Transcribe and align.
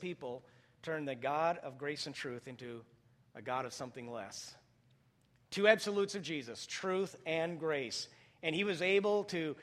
people 0.00 0.42
turned 0.82 1.08
the 1.08 1.14
God 1.14 1.58
of 1.62 1.78
grace 1.78 2.06
and 2.06 2.14
truth 2.14 2.46
into 2.46 2.82
a 3.34 3.40
God 3.40 3.64
of 3.64 3.72
something 3.72 4.10
less. 4.10 4.54
Two 5.50 5.66
absolutes 5.66 6.14
of 6.14 6.22
Jesus, 6.22 6.66
truth 6.66 7.16
and 7.24 7.58
grace. 7.58 8.08
And 8.42 8.54
he 8.54 8.64
was 8.64 8.82
able 8.82 9.24
to 9.24 9.56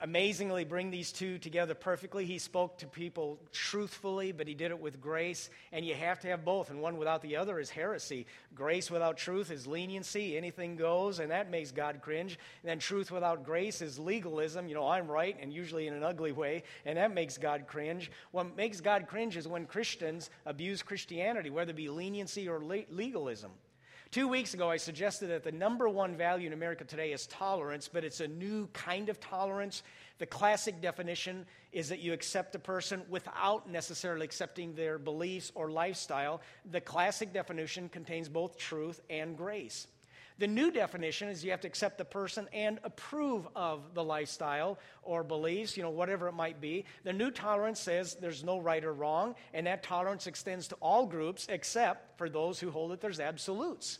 amazingly 0.00 0.64
bring 0.64 0.90
these 0.90 1.12
two 1.12 1.38
together 1.38 1.74
perfectly. 1.74 2.24
He 2.24 2.38
spoke 2.38 2.78
to 2.78 2.86
people 2.86 3.38
truthfully, 3.52 4.32
but 4.32 4.46
he 4.46 4.54
did 4.54 4.70
it 4.70 4.80
with 4.80 5.00
grace. 5.00 5.50
And 5.72 5.84
you 5.84 5.94
have 5.94 6.20
to 6.20 6.28
have 6.28 6.44
both, 6.44 6.70
and 6.70 6.80
one 6.80 6.96
without 6.96 7.22
the 7.22 7.36
other 7.36 7.58
is 7.58 7.70
heresy. 7.70 8.26
Grace 8.54 8.90
without 8.90 9.16
truth 9.16 9.50
is 9.50 9.66
leniency, 9.66 10.36
anything 10.36 10.76
goes, 10.76 11.18
and 11.18 11.30
that 11.30 11.50
makes 11.50 11.70
God 11.70 12.00
cringe. 12.02 12.38
And 12.62 12.70
then 12.70 12.78
truth 12.78 13.10
without 13.10 13.44
grace 13.44 13.82
is 13.82 13.98
legalism. 13.98 14.68
You 14.68 14.74
know, 14.74 14.88
I'm 14.88 15.08
right, 15.08 15.36
and 15.40 15.52
usually 15.52 15.86
in 15.86 15.94
an 15.94 16.02
ugly 16.02 16.32
way, 16.32 16.62
and 16.84 16.98
that 16.98 17.14
makes 17.14 17.38
God 17.38 17.66
cringe. 17.66 18.10
What 18.30 18.56
makes 18.56 18.80
God 18.80 19.06
cringe 19.08 19.36
is 19.36 19.48
when 19.48 19.66
Christians 19.66 20.30
abuse 20.44 20.82
Christianity, 20.82 21.50
whether 21.50 21.70
it 21.70 21.76
be 21.76 21.88
leniency 21.88 22.48
or 22.48 22.62
le- 22.62 22.84
legalism. 22.90 23.50
Two 24.16 24.28
weeks 24.28 24.54
ago, 24.54 24.70
I 24.70 24.78
suggested 24.78 25.26
that 25.26 25.44
the 25.44 25.52
number 25.52 25.90
one 25.90 26.16
value 26.16 26.46
in 26.46 26.54
America 26.54 26.84
today 26.84 27.12
is 27.12 27.26
tolerance, 27.26 27.86
but 27.86 28.02
it's 28.02 28.20
a 28.20 28.26
new 28.26 28.66
kind 28.68 29.10
of 29.10 29.20
tolerance. 29.20 29.82
The 30.16 30.24
classic 30.24 30.80
definition 30.80 31.44
is 31.70 31.90
that 31.90 31.98
you 31.98 32.14
accept 32.14 32.54
a 32.54 32.58
person 32.58 33.02
without 33.10 33.68
necessarily 33.68 34.24
accepting 34.24 34.74
their 34.74 34.98
beliefs 34.98 35.52
or 35.54 35.70
lifestyle. 35.70 36.40
The 36.70 36.80
classic 36.80 37.34
definition 37.34 37.90
contains 37.90 38.30
both 38.30 38.56
truth 38.56 39.02
and 39.10 39.36
grace. 39.36 39.86
The 40.38 40.46
new 40.46 40.70
definition 40.70 41.28
is 41.28 41.44
you 41.44 41.50
have 41.50 41.60
to 41.60 41.68
accept 41.68 41.98
the 41.98 42.04
person 42.06 42.48
and 42.54 42.80
approve 42.84 43.46
of 43.54 43.92
the 43.92 44.04
lifestyle 44.04 44.78
or 45.02 45.24
beliefs, 45.24 45.76
you 45.76 45.82
know, 45.82 45.90
whatever 45.90 46.26
it 46.26 46.32
might 46.32 46.58
be. 46.58 46.86
The 47.04 47.12
new 47.12 47.30
tolerance 47.30 47.80
says 47.80 48.16
there's 48.18 48.44
no 48.44 48.60
right 48.60 48.82
or 48.82 48.94
wrong, 48.94 49.34
and 49.52 49.66
that 49.66 49.82
tolerance 49.82 50.26
extends 50.26 50.68
to 50.68 50.74
all 50.76 51.04
groups 51.04 51.46
except 51.50 52.16
for 52.16 52.30
those 52.30 52.58
who 52.58 52.70
hold 52.70 52.92
that 52.92 53.02
there's 53.02 53.20
absolutes. 53.20 53.98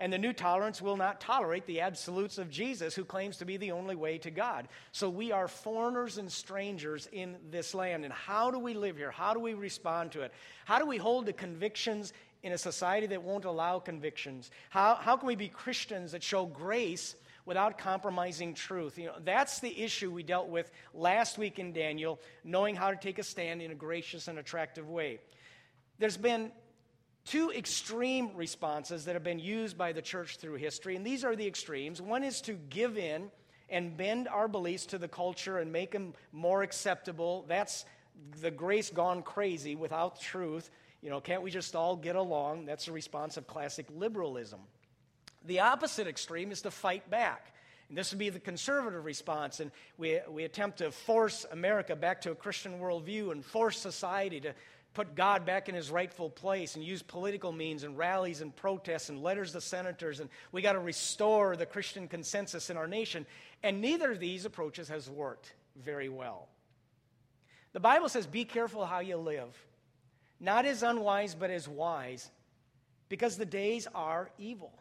And 0.00 0.12
the 0.12 0.18
new 0.18 0.32
tolerance 0.32 0.80
will 0.80 0.96
not 0.96 1.20
tolerate 1.20 1.66
the 1.66 1.80
absolutes 1.80 2.38
of 2.38 2.50
Jesus, 2.50 2.94
who 2.94 3.04
claims 3.04 3.36
to 3.38 3.44
be 3.44 3.56
the 3.56 3.72
only 3.72 3.96
way 3.96 4.16
to 4.18 4.30
God. 4.30 4.68
So 4.92 5.10
we 5.10 5.32
are 5.32 5.48
foreigners 5.48 6.18
and 6.18 6.30
strangers 6.30 7.08
in 7.10 7.36
this 7.50 7.74
land. 7.74 8.04
And 8.04 8.12
how 8.12 8.52
do 8.52 8.60
we 8.60 8.74
live 8.74 8.96
here? 8.96 9.10
How 9.10 9.34
do 9.34 9.40
we 9.40 9.54
respond 9.54 10.12
to 10.12 10.20
it? 10.20 10.32
How 10.66 10.78
do 10.78 10.86
we 10.86 10.98
hold 10.98 11.26
the 11.26 11.32
convictions 11.32 12.12
in 12.44 12.52
a 12.52 12.58
society 12.58 13.08
that 13.08 13.22
won't 13.22 13.44
allow 13.44 13.80
convictions? 13.80 14.52
How, 14.70 14.94
how 14.94 15.16
can 15.16 15.26
we 15.26 15.34
be 15.34 15.48
Christians 15.48 16.12
that 16.12 16.22
show 16.22 16.46
grace 16.46 17.16
without 17.44 17.76
compromising 17.76 18.54
truth? 18.54 18.98
You 18.98 19.06
know, 19.06 19.16
that's 19.24 19.58
the 19.58 19.82
issue 19.82 20.12
we 20.12 20.22
dealt 20.22 20.48
with 20.48 20.70
last 20.94 21.38
week 21.38 21.58
in 21.58 21.72
Daniel, 21.72 22.20
knowing 22.44 22.76
how 22.76 22.92
to 22.92 22.96
take 22.96 23.18
a 23.18 23.24
stand 23.24 23.62
in 23.62 23.72
a 23.72 23.74
gracious 23.74 24.28
and 24.28 24.38
attractive 24.38 24.88
way. 24.88 25.18
There's 25.98 26.16
been 26.16 26.52
two 27.30 27.50
extreme 27.50 28.30
responses 28.34 29.04
that 29.04 29.14
have 29.14 29.24
been 29.24 29.38
used 29.38 29.76
by 29.76 29.92
the 29.92 30.02
church 30.02 30.38
through 30.38 30.54
history, 30.54 30.96
and 30.96 31.04
these 31.04 31.24
are 31.24 31.36
the 31.36 31.46
extremes. 31.46 32.00
One 32.00 32.24
is 32.24 32.40
to 32.42 32.54
give 32.54 32.96
in 32.96 33.30
and 33.68 33.96
bend 33.96 34.28
our 34.28 34.48
beliefs 34.48 34.86
to 34.86 34.98
the 34.98 35.08
culture 35.08 35.58
and 35.58 35.70
make 35.70 35.92
them 35.92 36.14
more 36.32 36.62
acceptable. 36.62 37.44
That's 37.46 37.84
the 38.40 38.50
grace 38.50 38.90
gone 38.90 39.22
crazy 39.22 39.76
without 39.76 40.20
truth. 40.20 40.70
You 41.02 41.10
know, 41.10 41.20
can't 41.20 41.42
we 41.42 41.50
just 41.50 41.76
all 41.76 41.96
get 41.96 42.16
along? 42.16 42.64
That's 42.64 42.88
a 42.88 42.92
response 42.92 43.36
of 43.36 43.46
classic 43.46 43.86
liberalism. 43.94 44.60
The 45.44 45.60
opposite 45.60 46.06
extreme 46.06 46.50
is 46.50 46.62
to 46.62 46.70
fight 46.70 47.08
back. 47.10 47.54
And 47.88 47.96
this 47.96 48.10
would 48.10 48.18
be 48.18 48.30
the 48.30 48.40
conservative 48.40 49.04
response. 49.04 49.60
And 49.60 49.70
we, 49.96 50.18
we 50.28 50.44
attempt 50.44 50.78
to 50.78 50.90
force 50.90 51.46
America 51.52 51.94
back 51.94 52.20
to 52.22 52.32
a 52.32 52.34
Christian 52.34 52.80
worldview 52.80 53.32
and 53.32 53.44
force 53.44 53.78
society 53.78 54.40
to 54.40 54.54
put 54.98 55.14
God 55.14 55.46
back 55.46 55.68
in 55.68 55.76
his 55.76 55.92
rightful 55.92 56.28
place 56.28 56.74
and 56.74 56.82
use 56.82 57.02
political 57.02 57.52
means 57.52 57.84
and 57.84 57.96
rallies 57.96 58.40
and 58.40 58.54
protests 58.56 59.10
and 59.10 59.22
letters 59.22 59.52
to 59.52 59.60
senators. 59.60 60.18
And 60.18 60.28
we 60.50 60.60
got 60.60 60.72
to 60.72 60.80
restore 60.80 61.54
the 61.54 61.66
Christian 61.66 62.08
consensus 62.08 62.68
in 62.68 62.76
our 62.76 62.88
nation. 62.88 63.24
And 63.62 63.80
neither 63.80 64.10
of 64.10 64.18
these 64.18 64.44
approaches 64.44 64.88
has 64.88 65.08
worked 65.08 65.52
very 65.76 66.08
well. 66.08 66.48
The 67.74 67.78
Bible 67.78 68.08
says, 68.08 68.26
Be 68.26 68.44
careful 68.44 68.84
how 68.86 68.98
you 68.98 69.18
live 69.18 69.56
not 70.40 70.66
as 70.66 70.82
unwise, 70.82 71.36
but 71.36 71.50
as 71.50 71.68
wise, 71.68 72.28
because 73.08 73.36
the 73.36 73.46
days 73.46 73.86
are 73.94 74.30
evil. 74.36 74.72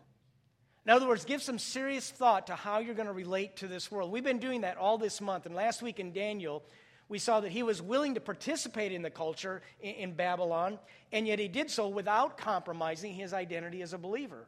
In 0.86 0.92
other 0.92 1.08
words, 1.08 1.26
give 1.26 1.44
some 1.44 1.60
serious 1.60 2.10
thought 2.10 2.48
to 2.48 2.56
how 2.56 2.80
you're 2.80 2.96
going 2.96 3.08
to 3.08 3.14
relate 3.14 3.58
to 3.58 3.68
this 3.68 3.92
world. 3.92 4.12
We've 4.12 4.24
been 4.24 4.40
doing 4.40 4.62
that 4.62 4.78
all 4.78 4.98
this 4.98 5.22
month. 5.22 5.46
And 5.46 5.54
last 5.54 5.84
week 5.84 6.00
in 6.00 6.12
Daniel, 6.12 6.64
we 7.10 7.20
saw 7.20 7.40
that 7.40 7.52
he 7.52 7.64
was 7.64 7.82
willing 7.82 8.16
to 8.16 8.20
participate 8.20 8.92
in 8.92 9.02
the 9.02 9.10
culture 9.10 9.62
in, 9.80 9.96
in 9.96 10.14
Babylon, 10.14 10.80
and 11.12 11.28
yet 11.28 11.40
he 11.40 11.48
did 11.48 11.72
so 11.72 11.88
without 11.88 12.38
compromising 12.38 13.14
his 13.14 13.34
identity 13.34 13.82
as 13.82 13.94
a 13.94 13.98
believer. 13.98 14.48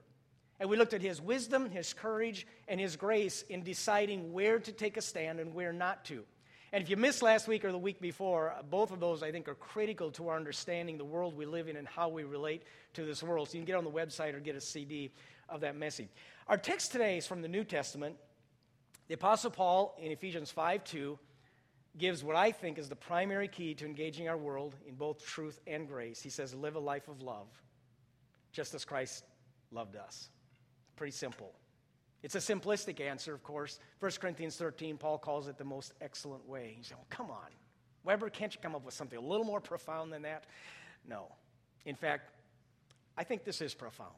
And 0.59 0.69
we 0.69 0.75
looked 0.75 0.93
at 0.93 1.01
his 1.01 1.21
wisdom, 1.21 1.69
his 1.69 1.93
courage, 1.93 2.45
and 2.67 2.79
his 2.79 2.97
grace 2.97 3.43
in 3.43 3.63
deciding 3.63 4.33
where 4.33 4.59
to 4.59 4.71
take 4.71 4.97
a 4.97 5.01
stand 5.01 5.39
and 5.39 5.53
where 5.53 5.71
not 5.71 6.03
to. 6.05 6.25
And 6.71 6.83
if 6.83 6.89
you 6.89 6.97
missed 6.97 7.21
last 7.23 7.47
week 7.47 7.65
or 7.65 7.71
the 7.71 7.79
week 7.79 7.99
before, 7.99 8.53
both 8.69 8.91
of 8.91 8.99
those 8.99 9.23
I 9.23 9.31
think 9.31 9.47
are 9.47 9.55
critical 9.55 10.11
to 10.11 10.27
our 10.27 10.35
understanding 10.35 10.97
the 10.97 11.05
world 11.05 11.35
we 11.35 11.45
live 11.45 11.67
in 11.67 11.77
and 11.77 11.87
how 11.87 12.09
we 12.09 12.25
relate 12.25 12.63
to 12.93 13.05
this 13.05 13.23
world. 13.23 13.49
So 13.49 13.53
you 13.53 13.61
can 13.61 13.65
get 13.65 13.75
on 13.77 13.85
the 13.85 13.89
website 13.89 14.35
or 14.35 14.39
get 14.39 14.55
a 14.55 14.61
CD 14.61 15.11
of 15.47 15.61
that 15.61 15.75
message. 15.75 16.09
Our 16.47 16.57
text 16.57 16.91
today 16.91 17.17
is 17.17 17.25
from 17.25 17.41
the 17.41 17.47
New 17.47 17.63
Testament. 17.63 18.17
The 19.07 19.15
Apostle 19.15 19.49
Paul 19.49 19.97
in 19.99 20.11
Ephesians 20.11 20.51
5 20.51 20.83
2 20.83 21.17
gives 21.97 22.23
what 22.23 22.35
I 22.35 22.51
think 22.51 22.77
is 22.77 22.89
the 22.89 22.95
primary 22.95 23.47
key 23.47 23.73
to 23.75 23.85
engaging 23.85 24.29
our 24.29 24.37
world 24.37 24.75
in 24.87 24.95
both 24.95 25.25
truth 25.25 25.59
and 25.67 25.87
grace. 25.87 26.21
He 26.21 26.29
says, 26.29 26.53
Live 26.53 26.75
a 26.75 26.79
life 26.79 27.07
of 27.07 27.21
love, 27.21 27.47
just 28.51 28.73
as 28.73 28.85
Christ 28.85 29.25
loved 29.71 29.95
us. 29.95 30.29
Pretty 30.95 31.11
simple. 31.11 31.53
It's 32.21 32.35
a 32.35 32.39
simplistic 32.39 32.99
answer, 32.99 33.33
of 33.33 33.43
course. 33.43 33.79
1 33.99 34.11
Corinthians 34.19 34.57
13, 34.57 34.97
Paul 34.97 35.17
calls 35.17 35.47
it 35.47 35.57
the 35.57 35.63
most 35.63 35.93
excellent 36.01 36.47
way. 36.47 36.73
He 36.77 36.83
said, 36.83 36.97
well, 36.97 37.05
oh, 37.09 37.15
come 37.15 37.31
on. 37.31 37.47
Weber, 38.03 38.29
can't 38.29 38.53
you 38.53 38.59
come 38.61 38.75
up 38.75 38.85
with 38.85 38.93
something 38.93 39.17
a 39.17 39.21
little 39.21 39.45
more 39.45 39.61
profound 39.61 40.11
than 40.11 40.23
that? 40.23 40.45
No. 41.07 41.27
In 41.85 41.95
fact, 41.95 42.31
I 43.17 43.23
think 43.23 43.45
this 43.45 43.61
is 43.61 43.73
profound. 43.73 44.11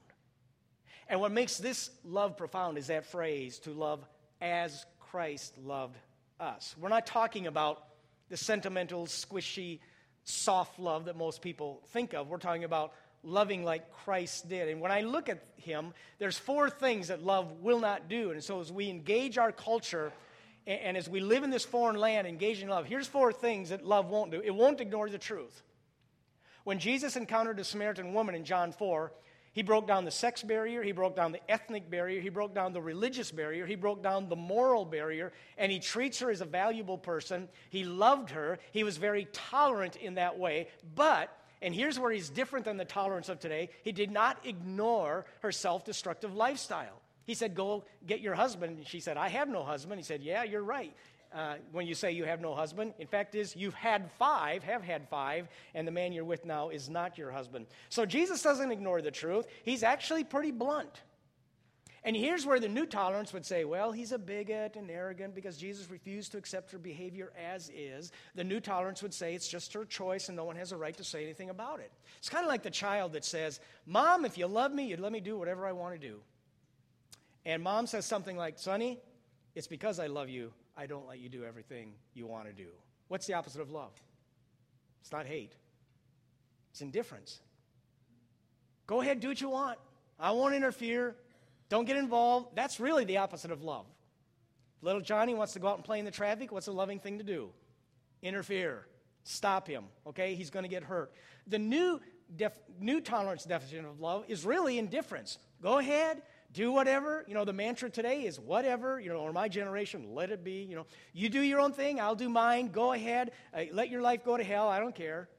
And 1.07 1.19
what 1.19 1.31
makes 1.31 1.57
this 1.57 1.91
love 2.03 2.37
profound 2.37 2.77
is 2.77 2.87
that 2.87 3.05
phrase, 3.05 3.59
to 3.59 3.71
love 3.71 4.03
as 4.39 4.85
Christ 4.99 5.57
loved 5.57 5.97
us. 6.41 6.75
We're 6.79 6.89
not 6.89 7.05
talking 7.05 7.47
about 7.47 7.83
the 8.29 8.37
sentimental, 8.37 9.05
squishy, 9.05 9.79
soft 10.23 10.79
love 10.79 11.05
that 11.05 11.15
most 11.15 11.41
people 11.41 11.81
think 11.89 12.13
of. 12.13 12.27
We're 12.27 12.37
talking 12.37 12.63
about 12.63 12.93
loving 13.23 13.63
like 13.63 13.91
Christ 13.91 14.49
did. 14.49 14.69
And 14.69 14.81
when 14.81 14.91
I 14.91 15.01
look 15.01 15.29
at 15.29 15.43
him, 15.57 15.93
there's 16.17 16.37
four 16.37 16.69
things 16.69 17.09
that 17.09 17.23
love 17.23 17.61
will 17.61 17.79
not 17.79 18.09
do. 18.09 18.31
And 18.31 18.43
so 18.43 18.59
as 18.59 18.71
we 18.71 18.89
engage 18.89 19.37
our 19.37 19.51
culture 19.51 20.11
and, 20.65 20.79
and 20.81 20.97
as 20.97 21.07
we 21.07 21.19
live 21.19 21.43
in 21.43 21.49
this 21.49 21.65
foreign 21.65 21.97
land, 21.97 22.25
engaging 22.27 22.67
love, 22.69 22.85
here's 22.85 23.07
four 23.07 23.31
things 23.31 23.69
that 23.69 23.85
love 23.85 24.09
won't 24.09 24.31
do. 24.31 24.41
It 24.43 24.55
won't 24.55 24.81
ignore 24.81 25.09
the 25.09 25.19
truth. 25.19 25.61
When 26.63 26.79
Jesus 26.79 27.15
encountered 27.15 27.59
a 27.59 27.63
Samaritan 27.63 28.13
woman 28.13 28.35
in 28.35 28.45
John 28.45 28.71
4, 28.71 29.11
he 29.53 29.63
broke 29.63 29.87
down 29.87 30.05
the 30.05 30.11
sex 30.11 30.43
barrier, 30.43 30.81
he 30.81 30.91
broke 30.91 31.15
down 31.15 31.31
the 31.31 31.51
ethnic 31.51 31.89
barrier, 31.89 32.21
he 32.21 32.29
broke 32.29 32.55
down 32.55 32.73
the 32.73 32.81
religious 32.81 33.31
barrier, 33.31 33.65
he 33.65 33.75
broke 33.75 34.01
down 34.01 34.29
the 34.29 34.35
moral 34.35 34.85
barrier, 34.85 35.33
and 35.57 35.71
he 35.71 35.79
treats 35.79 36.19
her 36.19 36.31
as 36.31 36.41
a 36.41 36.45
valuable 36.45 36.97
person. 36.97 37.49
He 37.69 37.83
loved 37.83 38.29
her, 38.31 38.59
he 38.71 38.83
was 38.83 38.97
very 38.97 39.27
tolerant 39.33 39.95
in 39.95 40.15
that 40.15 40.39
way, 40.39 40.67
but 40.95 41.37
and 41.61 41.75
here's 41.75 41.99
where 41.99 42.11
he's 42.11 42.29
different 42.29 42.65
than 42.65 42.77
the 42.77 42.85
tolerance 42.85 43.29
of 43.29 43.39
today. 43.39 43.69
He 43.83 43.91
did 43.91 44.09
not 44.09 44.39
ignore 44.45 45.25
her 45.41 45.51
self 45.51 45.85
destructive 45.85 46.33
lifestyle. 46.33 47.01
He 47.25 47.35
said, 47.35 47.55
Go 47.55 47.85
get 48.07 48.19
your 48.19 48.33
husband. 48.33 48.77
And 48.77 48.87
she 48.87 48.99
said, 48.99 49.17
I 49.17 49.29
have 49.29 49.47
no 49.47 49.63
husband. 49.63 49.99
He 49.99 50.03
said, 50.03 50.23
Yeah, 50.23 50.43
you're 50.43 50.63
right. 50.63 50.93
Uh, 51.33 51.55
when 51.71 51.87
you 51.87 51.95
say 51.95 52.11
you 52.11 52.25
have 52.25 52.41
no 52.41 52.53
husband, 52.53 52.93
in 52.99 53.07
fact, 53.07 53.35
is 53.35 53.55
you've 53.55 53.73
had 53.73 54.11
five, 54.19 54.63
have 54.63 54.83
had 54.83 55.07
five, 55.07 55.47
and 55.73 55.87
the 55.87 55.91
man 55.91 56.11
you're 56.11 56.25
with 56.25 56.43
now 56.43 56.69
is 56.69 56.89
not 56.89 57.17
your 57.17 57.31
husband. 57.31 57.67
So 57.89 58.05
Jesus 58.05 58.43
doesn't 58.43 58.71
ignore 58.71 59.01
the 59.01 59.11
truth. 59.11 59.47
He's 59.63 59.83
actually 59.83 60.25
pretty 60.25 60.51
blunt. 60.51 61.01
And 62.03 62.15
here's 62.15 62.47
where 62.47 62.59
the 62.59 62.67
new 62.67 62.87
tolerance 62.87 63.31
would 63.31 63.45
say, 63.45 63.63
well, 63.63 63.91
he's 63.91 64.11
a 64.11 64.17
bigot 64.17 64.75
and 64.75 64.89
arrogant 64.89 65.35
because 65.35 65.55
Jesus 65.55 65.89
refused 65.91 66.31
to 66.31 66.39
accept 66.39 66.71
her 66.71 66.79
behavior 66.79 67.31
as 67.37 67.69
is. 67.73 68.11
The 68.33 68.43
new 68.43 68.59
tolerance 68.59 69.03
would 69.03 69.13
say 69.13 69.35
it's 69.35 69.47
just 69.47 69.71
her 69.73 69.85
choice 69.85 70.27
and 70.27 70.35
no 70.35 70.43
one 70.43 70.55
has 70.55 70.71
a 70.71 70.77
right 70.77 70.97
to 70.97 71.03
say 71.03 71.23
anything 71.23 71.51
about 71.51 71.79
it. 71.79 71.91
It's 72.17 72.29
kind 72.29 72.43
of 72.43 72.49
like 72.49 72.63
the 72.63 72.71
child 72.71 73.13
that 73.13 73.23
says, 73.23 73.59
Mom, 73.85 74.25
if 74.25 74.35
you 74.35 74.47
love 74.47 74.71
me, 74.73 74.85
you'd 74.85 74.99
let 74.99 75.11
me 75.11 75.19
do 75.19 75.37
whatever 75.37 75.67
I 75.67 75.73
want 75.73 75.93
to 75.93 76.07
do. 76.07 76.21
And 77.45 77.61
mom 77.61 77.87
says 77.87 78.05
something 78.05 78.37
like, 78.37 78.57
Sonny, 78.57 78.99
it's 79.55 79.67
because 79.67 79.99
I 79.99 80.07
love 80.07 80.29
you, 80.29 80.53
I 80.81 80.87
don't 80.87 81.07
let 81.07 81.19
you 81.19 81.29
do 81.29 81.43
everything 81.43 81.93
you 82.15 82.25
want 82.25 82.47
to 82.47 82.53
do. 82.53 82.69
What's 83.07 83.27
the 83.27 83.35
opposite 83.35 83.61
of 83.61 83.69
love? 83.69 83.91
It's 85.01 85.11
not 85.11 85.27
hate, 85.27 85.53
it's 86.71 86.81
indifference. 86.81 87.39
Go 88.87 88.99
ahead, 88.99 89.19
do 89.19 89.27
what 89.27 89.39
you 89.39 89.49
want. 89.49 89.77
I 90.19 90.31
won't 90.31 90.55
interfere. 90.55 91.15
Don't 91.69 91.85
get 91.85 91.97
involved. 91.97 92.55
That's 92.55 92.79
really 92.79 93.05
the 93.05 93.17
opposite 93.17 93.51
of 93.51 93.63
love. 93.63 93.85
Little 94.81 95.01
Johnny 95.01 95.35
wants 95.35 95.53
to 95.53 95.59
go 95.59 95.67
out 95.67 95.75
and 95.75 95.85
play 95.85 95.99
in 95.99 96.05
the 96.05 96.11
traffic. 96.11 96.51
What's 96.51 96.67
a 96.67 96.71
loving 96.71 96.99
thing 96.99 97.19
to 97.19 97.23
do? 97.23 97.51
Interfere. 98.23 98.87
Stop 99.23 99.67
him, 99.67 99.85
okay? 100.07 100.33
He's 100.33 100.49
going 100.49 100.63
to 100.63 100.69
get 100.69 100.83
hurt. 100.83 101.13
The 101.47 101.59
new, 101.59 102.01
def, 102.35 102.53
new 102.79 103.01
tolerance 103.01 103.45
definition 103.45 103.85
of 103.85 103.99
love 103.99 104.25
is 104.27 104.45
really 104.45 104.79
indifference. 104.79 105.37
Go 105.61 105.77
ahead, 105.77 106.23
do 106.53 106.71
whatever. 106.71 107.23
You 107.27 107.33
know, 107.33 107.45
the 107.45 107.53
mantra 107.53 107.89
today 107.89 108.21
is 108.23 108.39
whatever, 108.39 108.99
you 108.99 109.09
know, 109.09 109.17
or 109.17 109.31
my 109.31 109.47
generation, 109.47 110.13
let 110.13 110.31
it 110.31 110.43
be. 110.43 110.63
You 110.63 110.75
know, 110.75 110.85
you 111.13 111.29
do 111.29 111.41
your 111.41 111.59
own 111.59 111.73
thing, 111.73 111.99
I'll 111.99 112.15
do 112.15 112.29
mine. 112.29 112.69
Go 112.69 112.93
ahead. 112.93 113.31
Uh, 113.53 113.63
let 113.71 113.89
your 113.89 114.01
life 114.01 114.23
go 114.23 114.37
to 114.37 114.43
hell. 114.43 114.67
I 114.67 114.79
don't 114.79 114.95
care. 114.95 115.29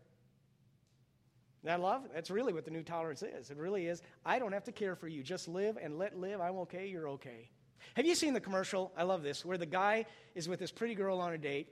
That 1.64 1.80
love, 1.80 2.08
that's 2.12 2.30
really 2.30 2.52
what 2.52 2.64
the 2.64 2.72
new 2.72 2.82
tolerance 2.82 3.22
is. 3.22 3.50
It 3.50 3.56
really 3.56 3.86
is. 3.86 4.02
I 4.26 4.40
don't 4.40 4.52
have 4.52 4.64
to 4.64 4.72
care 4.72 4.96
for 4.96 5.06
you. 5.06 5.22
Just 5.22 5.46
live 5.46 5.78
and 5.80 5.96
let 5.96 6.18
live. 6.18 6.40
I'm 6.40 6.56
okay, 6.56 6.88
you're 6.88 7.08
okay. 7.10 7.50
Have 7.94 8.04
you 8.04 8.16
seen 8.16 8.34
the 8.34 8.40
commercial? 8.40 8.92
I 8.96 9.04
love 9.04 9.22
this, 9.22 9.44
where 9.44 9.58
the 9.58 9.66
guy 9.66 10.06
is 10.34 10.48
with 10.48 10.58
this 10.58 10.72
pretty 10.72 10.94
girl 10.94 11.20
on 11.20 11.32
a 11.32 11.38
date. 11.38 11.68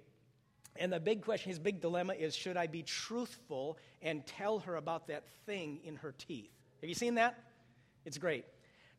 And 0.77 0.93
the 0.93 1.01
big 1.01 1.25
question, 1.25 1.51
his 1.51 1.59
big 1.59 1.81
dilemma 1.81 2.15
is 2.15 2.37
should 2.37 2.57
I 2.57 2.69
be 2.69 2.83
truthful 2.83 3.79
and 4.01 4.25
tell 4.27 4.61
her 4.61 4.77
about 4.77 5.09
that 5.09 5.25
thing 5.45 5.81
in 5.83 5.97
her 5.97 6.15
teeth? 6.17 6.53
Have 6.81 6.89
you 6.89 6.95
seen 6.95 7.17
that? 7.17 7.37
It's 8.05 8.19
great. 8.19 8.45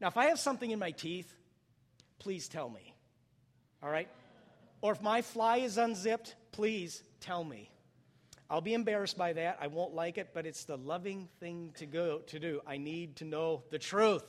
Now, 0.02 0.08
if 0.08 0.18
I 0.18 0.26
have 0.26 0.40
something 0.40 0.72
in 0.72 0.80
my 0.80 0.92
teeth, 0.92 1.32
please 2.18 2.50
tell 2.50 2.70
me. 2.70 2.96
All 3.84 3.90
right? 3.90 4.10
Or 4.82 4.92
if 4.92 5.02
my 5.02 5.22
fly 5.22 5.58
is 5.58 5.78
unzipped, 5.78 6.36
please 6.52 7.04
tell 7.20 7.44
me. 7.44 7.70
I'll 8.50 8.62
be 8.62 8.74
embarrassed 8.74 9.18
by 9.18 9.34
that. 9.34 9.60
I 9.62 9.68
won't 9.68 9.94
like 9.94 10.18
it, 10.18 10.32
but 10.34 10.46
it's 10.46 10.66
the 10.66 10.76
loving 10.76 11.30
thing 11.40 11.72
to 11.76 11.86
go 11.86 12.20
to 12.28 12.40
do. 12.40 12.62
I 12.68 12.78
need 12.78 13.18
to 13.18 13.26
know 13.26 13.64
the 13.70 13.80
truth. 13.80 14.26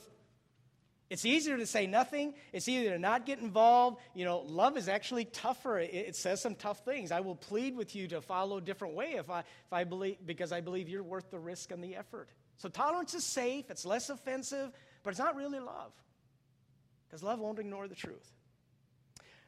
It's 1.10 1.24
easier 1.24 1.56
to 1.56 1.66
say 1.66 1.86
nothing. 1.86 2.34
It's 2.52 2.68
easier 2.68 2.90
to 2.90 2.98
not 2.98 3.26
get 3.26 3.40
involved. 3.40 3.98
You 4.14 4.24
know, 4.24 4.38
love 4.40 4.76
is 4.76 4.88
actually 4.88 5.24
tougher. 5.24 5.78
It, 5.78 5.92
it, 5.92 6.16
says 6.16 6.40
some 6.40 6.54
tough 6.54 6.84
things. 6.84 7.12
I 7.12 7.20
will 7.20 7.34
plead 7.34 7.76
with 7.76 7.96
you 7.96 8.08
to 8.08 8.20
follow 8.20 8.58
a 8.58 8.60
different 8.60 8.94
way 8.94 9.14
if 9.14 9.28
I, 9.28 9.40
if 9.40 9.72
I 9.72 9.84
believe, 9.84 10.18
because 10.24 10.52
I 10.52 10.60
believe 10.60 10.88
you're 10.88 11.02
worth 11.02 11.30
the 11.30 11.38
risk 11.38 11.70
and 11.70 11.82
the 11.82 11.96
effort. 11.96 12.28
So 12.58 12.68
tolerance 12.68 13.12
is 13.12 13.24
safe. 13.24 13.70
It's 13.70 13.84
less 13.84 14.08
offensive, 14.08 14.70
but 15.02 15.10
it's 15.10 15.18
not 15.18 15.36
really 15.36 15.60
love. 15.60 15.92
Because 17.06 17.22
love 17.22 17.38
won't 17.38 17.58
ignore 17.58 17.88
the 17.88 17.94
truth. 17.94 18.32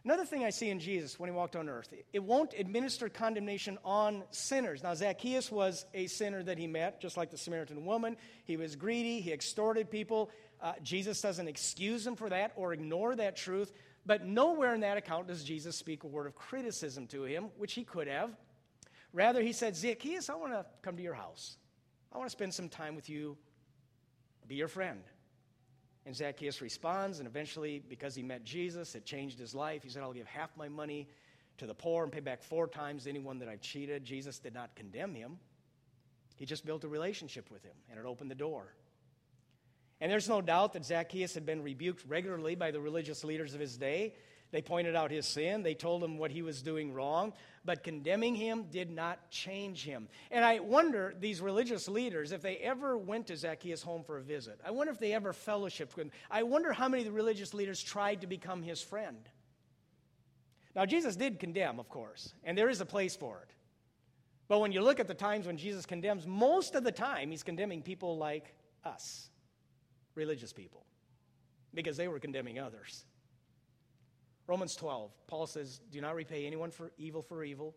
Another 0.04 0.26
thing 0.26 0.44
I 0.44 0.50
see 0.50 0.68
in 0.68 0.80
Jesus 0.80 1.18
when 1.18 1.30
he 1.30 1.34
walked 1.34 1.56
on 1.56 1.66
earth, 1.66 1.94
it 2.12 2.22
won't 2.22 2.52
administer 2.58 3.08
condemnation 3.08 3.78
on 3.86 4.22
sinners. 4.32 4.82
Now, 4.82 4.92
Zacchaeus 4.92 5.50
was 5.50 5.86
a 5.94 6.08
sinner 6.08 6.42
that 6.42 6.58
he 6.58 6.66
met, 6.66 7.00
just 7.00 7.16
like 7.16 7.30
the 7.30 7.38
Samaritan 7.38 7.86
woman. 7.86 8.18
He 8.44 8.58
was 8.58 8.76
greedy, 8.76 9.20
he 9.20 9.32
extorted 9.32 9.90
people. 9.90 10.30
Uh, 10.60 10.74
Jesus 10.82 11.22
doesn't 11.22 11.48
excuse 11.48 12.06
him 12.06 12.16
for 12.16 12.28
that 12.28 12.52
or 12.54 12.74
ignore 12.74 13.16
that 13.16 13.34
truth, 13.34 13.72
but 14.04 14.26
nowhere 14.26 14.74
in 14.74 14.80
that 14.80 14.98
account 14.98 15.28
does 15.28 15.42
Jesus 15.42 15.74
speak 15.74 16.04
a 16.04 16.06
word 16.06 16.26
of 16.26 16.34
criticism 16.34 17.06
to 17.06 17.24
him, 17.24 17.46
which 17.56 17.72
he 17.72 17.82
could 17.82 18.06
have. 18.06 18.30
Rather, 19.14 19.40
he 19.40 19.52
said, 19.52 19.74
Zacchaeus, 19.74 20.28
I 20.28 20.34
want 20.34 20.52
to 20.52 20.66
come 20.82 20.98
to 20.98 21.02
your 21.02 21.14
house. 21.14 21.56
I 22.12 22.18
want 22.18 22.28
to 22.28 22.32
spend 22.32 22.52
some 22.52 22.68
time 22.68 22.94
with 22.94 23.08
you, 23.08 23.38
be 24.46 24.56
your 24.56 24.68
friend. 24.68 25.02
And 26.06 26.14
Zacchaeus 26.14 26.60
responds, 26.60 27.18
and 27.18 27.26
eventually, 27.26 27.82
because 27.88 28.14
he 28.14 28.22
met 28.22 28.44
Jesus, 28.44 28.94
it 28.94 29.06
changed 29.06 29.38
his 29.38 29.54
life. 29.54 29.82
He 29.82 29.88
said, 29.88 30.02
I'll 30.02 30.12
give 30.12 30.26
half 30.26 30.54
my 30.56 30.68
money 30.68 31.08
to 31.58 31.66
the 31.66 31.74
poor 31.74 32.02
and 32.02 32.12
pay 32.12 32.20
back 32.20 32.42
four 32.42 32.68
times 32.68 33.06
anyone 33.06 33.38
that 33.38 33.48
I've 33.48 33.60
cheated. 33.60 34.04
Jesus 34.04 34.38
did 34.38 34.54
not 34.54 34.74
condemn 34.74 35.14
him, 35.14 35.38
he 36.36 36.44
just 36.44 36.66
built 36.66 36.84
a 36.84 36.88
relationship 36.88 37.50
with 37.50 37.62
him, 37.62 37.76
and 37.88 37.98
it 37.98 38.04
opened 38.04 38.30
the 38.30 38.34
door. 38.34 38.74
And 40.00 40.10
there's 40.10 40.28
no 40.28 40.40
doubt 40.40 40.72
that 40.72 40.84
Zacchaeus 40.84 41.34
had 41.34 41.46
been 41.46 41.62
rebuked 41.62 42.04
regularly 42.06 42.54
by 42.54 42.70
the 42.70 42.80
religious 42.80 43.24
leaders 43.24 43.54
of 43.54 43.60
his 43.60 43.76
day. 43.76 44.14
They 44.50 44.62
pointed 44.62 44.94
out 44.94 45.10
his 45.10 45.26
sin, 45.26 45.64
they 45.64 45.74
told 45.74 46.04
him 46.04 46.16
what 46.16 46.30
he 46.30 46.42
was 46.42 46.62
doing 46.62 46.92
wrong, 46.92 47.32
but 47.64 47.82
condemning 47.82 48.36
him 48.36 48.66
did 48.70 48.88
not 48.88 49.28
change 49.28 49.82
him. 49.82 50.08
And 50.30 50.44
I 50.44 50.60
wonder, 50.60 51.12
these 51.18 51.40
religious 51.40 51.88
leaders, 51.88 52.30
if 52.30 52.40
they 52.40 52.58
ever 52.58 52.96
went 52.96 53.26
to 53.28 53.36
Zacchaeus' 53.36 53.82
home 53.82 54.04
for 54.04 54.16
a 54.16 54.22
visit, 54.22 54.60
I 54.64 54.70
wonder 54.70 54.92
if 54.92 55.00
they 55.00 55.12
ever 55.12 55.32
fellowshiped 55.32 55.96
with 55.96 56.06
him. 56.06 56.12
I 56.30 56.44
wonder 56.44 56.72
how 56.72 56.88
many 56.88 57.02
of 57.02 57.06
the 57.06 57.12
religious 57.12 57.52
leaders 57.52 57.82
tried 57.82 58.20
to 58.20 58.28
become 58.28 58.62
his 58.62 58.80
friend. 58.80 59.28
Now, 60.76 60.86
Jesus 60.86 61.16
did 61.16 61.40
condemn, 61.40 61.80
of 61.80 61.88
course, 61.88 62.32
and 62.44 62.56
there 62.56 62.68
is 62.68 62.80
a 62.80 62.86
place 62.86 63.16
for 63.16 63.40
it. 63.40 63.52
But 64.46 64.60
when 64.60 64.70
you 64.70 64.82
look 64.82 65.00
at 65.00 65.08
the 65.08 65.14
times 65.14 65.46
when 65.46 65.56
Jesus 65.56 65.84
condemns, 65.84 66.28
most 66.28 66.76
of 66.76 66.84
the 66.84 66.92
time 66.92 67.30
he's 67.30 67.42
condemning 67.42 67.82
people 67.82 68.18
like 68.18 68.54
us, 68.84 69.30
religious 70.14 70.52
people, 70.52 70.84
because 71.72 71.96
they 71.96 72.08
were 72.08 72.18
condemning 72.18 72.58
others. 72.58 73.04
Romans 74.46 74.76
12, 74.76 75.10
Paul 75.26 75.46
says, 75.46 75.80
Do 75.90 76.00
not 76.00 76.14
repay 76.14 76.46
anyone 76.46 76.70
for 76.70 76.92
evil 76.98 77.22
for 77.22 77.42
evil. 77.44 77.74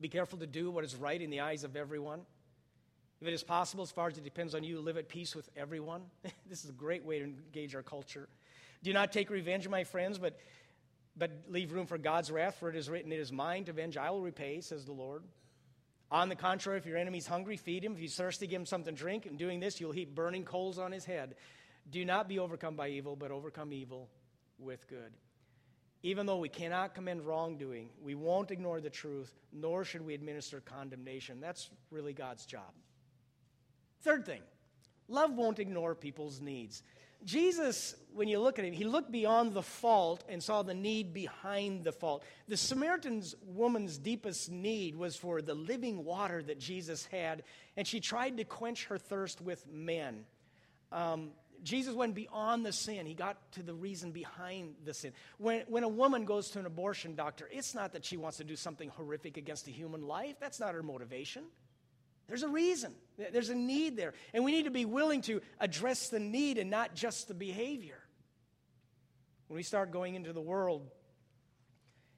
Be 0.00 0.08
careful 0.08 0.38
to 0.38 0.46
do 0.46 0.70
what 0.70 0.84
is 0.84 0.96
right 0.96 1.20
in 1.20 1.30
the 1.30 1.40
eyes 1.40 1.62
of 1.64 1.76
everyone. 1.76 2.22
If 3.20 3.28
it 3.28 3.32
is 3.32 3.44
possible, 3.44 3.84
as 3.84 3.90
far 3.90 4.08
as 4.08 4.18
it 4.18 4.24
depends 4.24 4.54
on 4.54 4.64
you, 4.64 4.80
live 4.80 4.96
at 4.96 5.08
peace 5.08 5.34
with 5.34 5.48
everyone. 5.56 6.02
this 6.48 6.64
is 6.64 6.70
a 6.70 6.74
great 6.74 7.04
way 7.04 7.20
to 7.20 7.24
engage 7.24 7.74
our 7.74 7.82
culture. 7.82 8.28
Do 8.82 8.92
not 8.92 9.12
take 9.12 9.30
revenge, 9.30 9.68
my 9.68 9.84
friends, 9.84 10.18
but, 10.18 10.38
but 11.16 11.30
leave 11.48 11.72
room 11.72 11.86
for 11.86 11.96
God's 11.96 12.30
wrath, 12.30 12.56
for 12.58 12.68
it 12.68 12.76
is 12.76 12.90
written, 12.90 13.12
It 13.12 13.20
is 13.20 13.32
mine 13.32 13.64
to 13.64 13.70
avenge, 13.70 13.96
I 13.96 14.10
will 14.10 14.20
repay, 14.20 14.60
says 14.60 14.84
the 14.84 14.92
Lord. 14.92 15.22
On 16.10 16.28
the 16.28 16.36
contrary, 16.36 16.78
if 16.78 16.86
your 16.86 16.96
enemy's 16.96 17.26
hungry, 17.26 17.56
feed 17.56 17.84
him. 17.84 17.94
If 17.94 17.98
he's 17.98 18.14
thirsty, 18.14 18.46
give 18.46 18.60
him 18.60 18.66
something 18.66 18.94
to 18.94 19.00
drink. 19.00 19.26
In 19.26 19.36
doing 19.36 19.60
this, 19.60 19.80
you'll 19.80 19.92
heap 19.92 20.14
burning 20.14 20.44
coals 20.44 20.78
on 20.78 20.92
his 20.92 21.04
head. 21.04 21.34
Do 21.90 22.04
not 22.04 22.28
be 22.28 22.38
overcome 22.38 22.76
by 22.76 22.88
evil, 22.88 23.16
but 23.16 23.30
overcome 23.30 23.72
evil 23.72 24.08
with 24.58 24.86
good. 24.88 25.12
Even 26.02 26.26
though 26.26 26.36
we 26.36 26.50
cannot 26.50 26.94
commend 26.94 27.22
wrongdoing, 27.22 27.88
we 28.02 28.14
won't 28.14 28.50
ignore 28.50 28.80
the 28.80 28.90
truth, 28.90 29.32
nor 29.52 29.84
should 29.84 30.04
we 30.04 30.14
administer 30.14 30.60
condemnation. 30.60 31.40
That's 31.40 31.70
really 31.90 32.12
God's 32.12 32.44
job. 32.44 32.72
Third 34.02 34.26
thing, 34.26 34.42
love 35.08 35.32
won't 35.32 35.58
ignore 35.58 35.94
people's 35.94 36.40
needs. 36.42 36.82
Jesus, 37.24 37.94
when 38.12 38.28
you 38.28 38.38
look 38.38 38.58
at 38.58 38.64
him, 38.64 38.72
he 38.72 38.84
looked 38.84 39.10
beyond 39.10 39.54
the 39.54 39.62
fault 39.62 40.24
and 40.28 40.42
saw 40.42 40.62
the 40.62 40.74
need 40.74 41.14
behind 41.14 41.84
the 41.84 41.92
fault. 41.92 42.22
The 42.48 42.56
Samaritan 42.56 43.22
woman's 43.46 43.96
deepest 43.96 44.50
need 44.50 44.94
was 44.94 45.16
for 45.16 45.40
the 45.40 45.54
living 45.54 46.04
water 46.04 46.42
that 46.42 46.58
Jesus 46.58 47.06
had, 47.06 47.42
and 47.76 47.86
she 47.86 48.00
tried 48.00 48.36
to 48.36 48.44
quench 48.44 48.86
her 48.86 48.98
thirst 48.98 49.40
with 49.40 49.66
men. 49.66 50.24
Um, 50.92 51.30
Jesus 51.62 51.94
went 51.94 52.14
beyond 52.14 52.64
the 52.66 52.72
sin. 52.72 53.06
He 53.06 53.14
got 53.14 53.38
to 53.52 53.62
the 53.62 53.72
reason 53.72 54.12
behind 54.12 54.74
the 54.84 54.92
sin. 54.92 55.12
When, 55.38 55.62
when 55.68 55.82
a 55.82 55.88
woman 55.88 56.26
goes 56.26 56.50
to 56.50 56.58
an 56.58 56.66
abortion 56.66 57.14
doctor, 57.14 57.48
it's 57.50 57.74
not 57.74 57.94
that 57.94 58.04
she 58.04 58.18
wants 58.18 58.36
to 58.36 58.44
do 58.44 58.54
something 58.54 58.90
horrific 58.90 59.38
against 59.38 59.66
a 59.66 59.70
human 59.70 60.06
life. 60.06 60.36
That's 60.38 60.60
not 60.60 60.74
her 60.74 60.82
motivation. 60.82 61.44
There's 62.26 62.42
a 62.42 62.48
reason, 62.48 62.92
there's 63.18 63.50
a 63.50 63.54
need 63.54 63.96
there. 63.96 64.14
And 64.32 64.44
we 64.44 64.52
need 64.52 64.64
to 64.64 64.70
be 64.70 64.84
willing 64.84 65.20
to 65.22 65.40
address 65.60 66.08
the 66.08 66.20
need 66.20 66.58
and 66.58 66.70
not 66.70 66.94
just 66.94 67.28
the 67.28 67.34
behavior. 67.34 67.98
When 69.48 69.56
we 69.56 69.62
start 69.62 69.90
going 69.90 70.14
into 70.14 70.32
the 70.32 70.40
world 70.40 70.88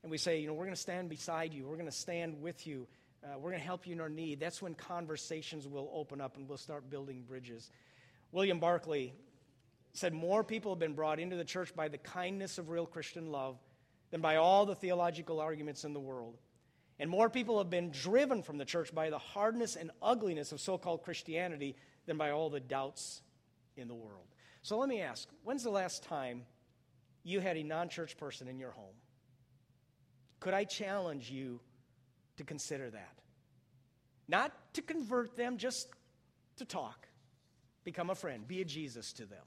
and 0.03 0.11
we 0.11 0.19
say, 0.19 0.41
you 0.41 0.47
know, 0.47 0.55
we're 0.55 0.65
going 0.65 0.77
to 0.77 0.81
stand 0.81 1.09
beside 1.09 1.53
you, 1.53 1.67
we're 1.67 1.77
going 1.77 1.91
to 1.91 1.97
stand 1.97 2.41
with 2.41 2.67
you, 2.67 2.87
uh, 3.25 3.37
we're 3.37 3.51
going 3.51 3.61
to 3.61 3.67
help 3.67 3.87
you 3.87 3.95
in 3.95 4.01
our 4.01 4.09
need, 4.09 4.39
that's 4.39 4.63
when 4.63 4.75
conversations 4.75 5.67
will 5.67 5.91
open 5.93 6.21
up 6.21 6.37
and 6.37 6.49
we'll 6.49 6.57
start 6.57 6.89
building 6.89 7.25
bridges. 7.27 7.71
William 8.31 8.61
Barclay 8.61 9.13
said 9.93 10.13
more 10.13 10.45
people 10.45 10.73
have 10.73 10.79
been 10.79 10.95
brought 10.95 11.19
into 11.19 11.37
the 11.37 11.45
church 11.45 11.75
by 11.75 11.89
the 11.89 11.99
kindness 11.99 12.59
of 12.59 12.71
real 12.71 12.87
Christian 12.87 13.33
love 13.33 13.57
than 14.11 14.21
by 14.21 14.37
all 14.37 14.67
the 14.67 14.75
theological 14.75 15.41
arguments 15.41 15.85
in 15.85 15.93
the 15.93 16.01
world. 16.01 16.37
And 16.99 17.11
more 17.11 17.29
people 17.29 17.59
have 17.59 17.69
been 17.69 17.91
driven 17.91 18.43
from 18.43 18.57
the 18.57 18.65
church 18.65 18.95
by 18.95 19.11
the 19.11 19.19
hardness 19.19 19.77
and 19.77 19.91
ugliness 20.01 20.53
of 20.53 20.61
so 20.61 20.79
called 20.79 21.03
Christianity 21.03 21.77
than 22.07 22.17
by 22.17 22.31
all 22.31 22.49
the 22.49 22.61
doubts 22.61 23.21
in 23.77 23.89
the 23.89 23.95
world. 23.95 24.27
So 24.63 24.79
let 24.79 24.89
me 24.89 25.03
ask 25.03 25.29
when's 25.45 25.63
the 25.63 25.71
last 25.71 26.03
time 26.05 26.43
you 27.23 27.41
had 27.41 27.57
a 27.57 27.63
non 27.63 27.89
church 27.89 28.17
person 28.17 28.49
in 28.49 28.59
your 28.59 28.71
home? 28.71 28.95
Could 30.41 30.55
I 30.55 30.65
challenge 30.65 31.31
you 31.31 31.61
to 32.37 32.45
consider 32.45 32.91
that? 32.91 33.19
Not 34.29 34.53
to 34.75 34.83
convert 34.83 35.37
them, 35.37 35.59
just 35.59 35.89
to 36.57 36.65
talk. 36.65 37.09
Become 37.85 38.11
a 38.11 38.15
friend, 38.15 38.47
be 38.47 38.61
a 38.61 38.65
Jesus 38.65 39.13
to 39.15 39.27
them. 39.27 39.45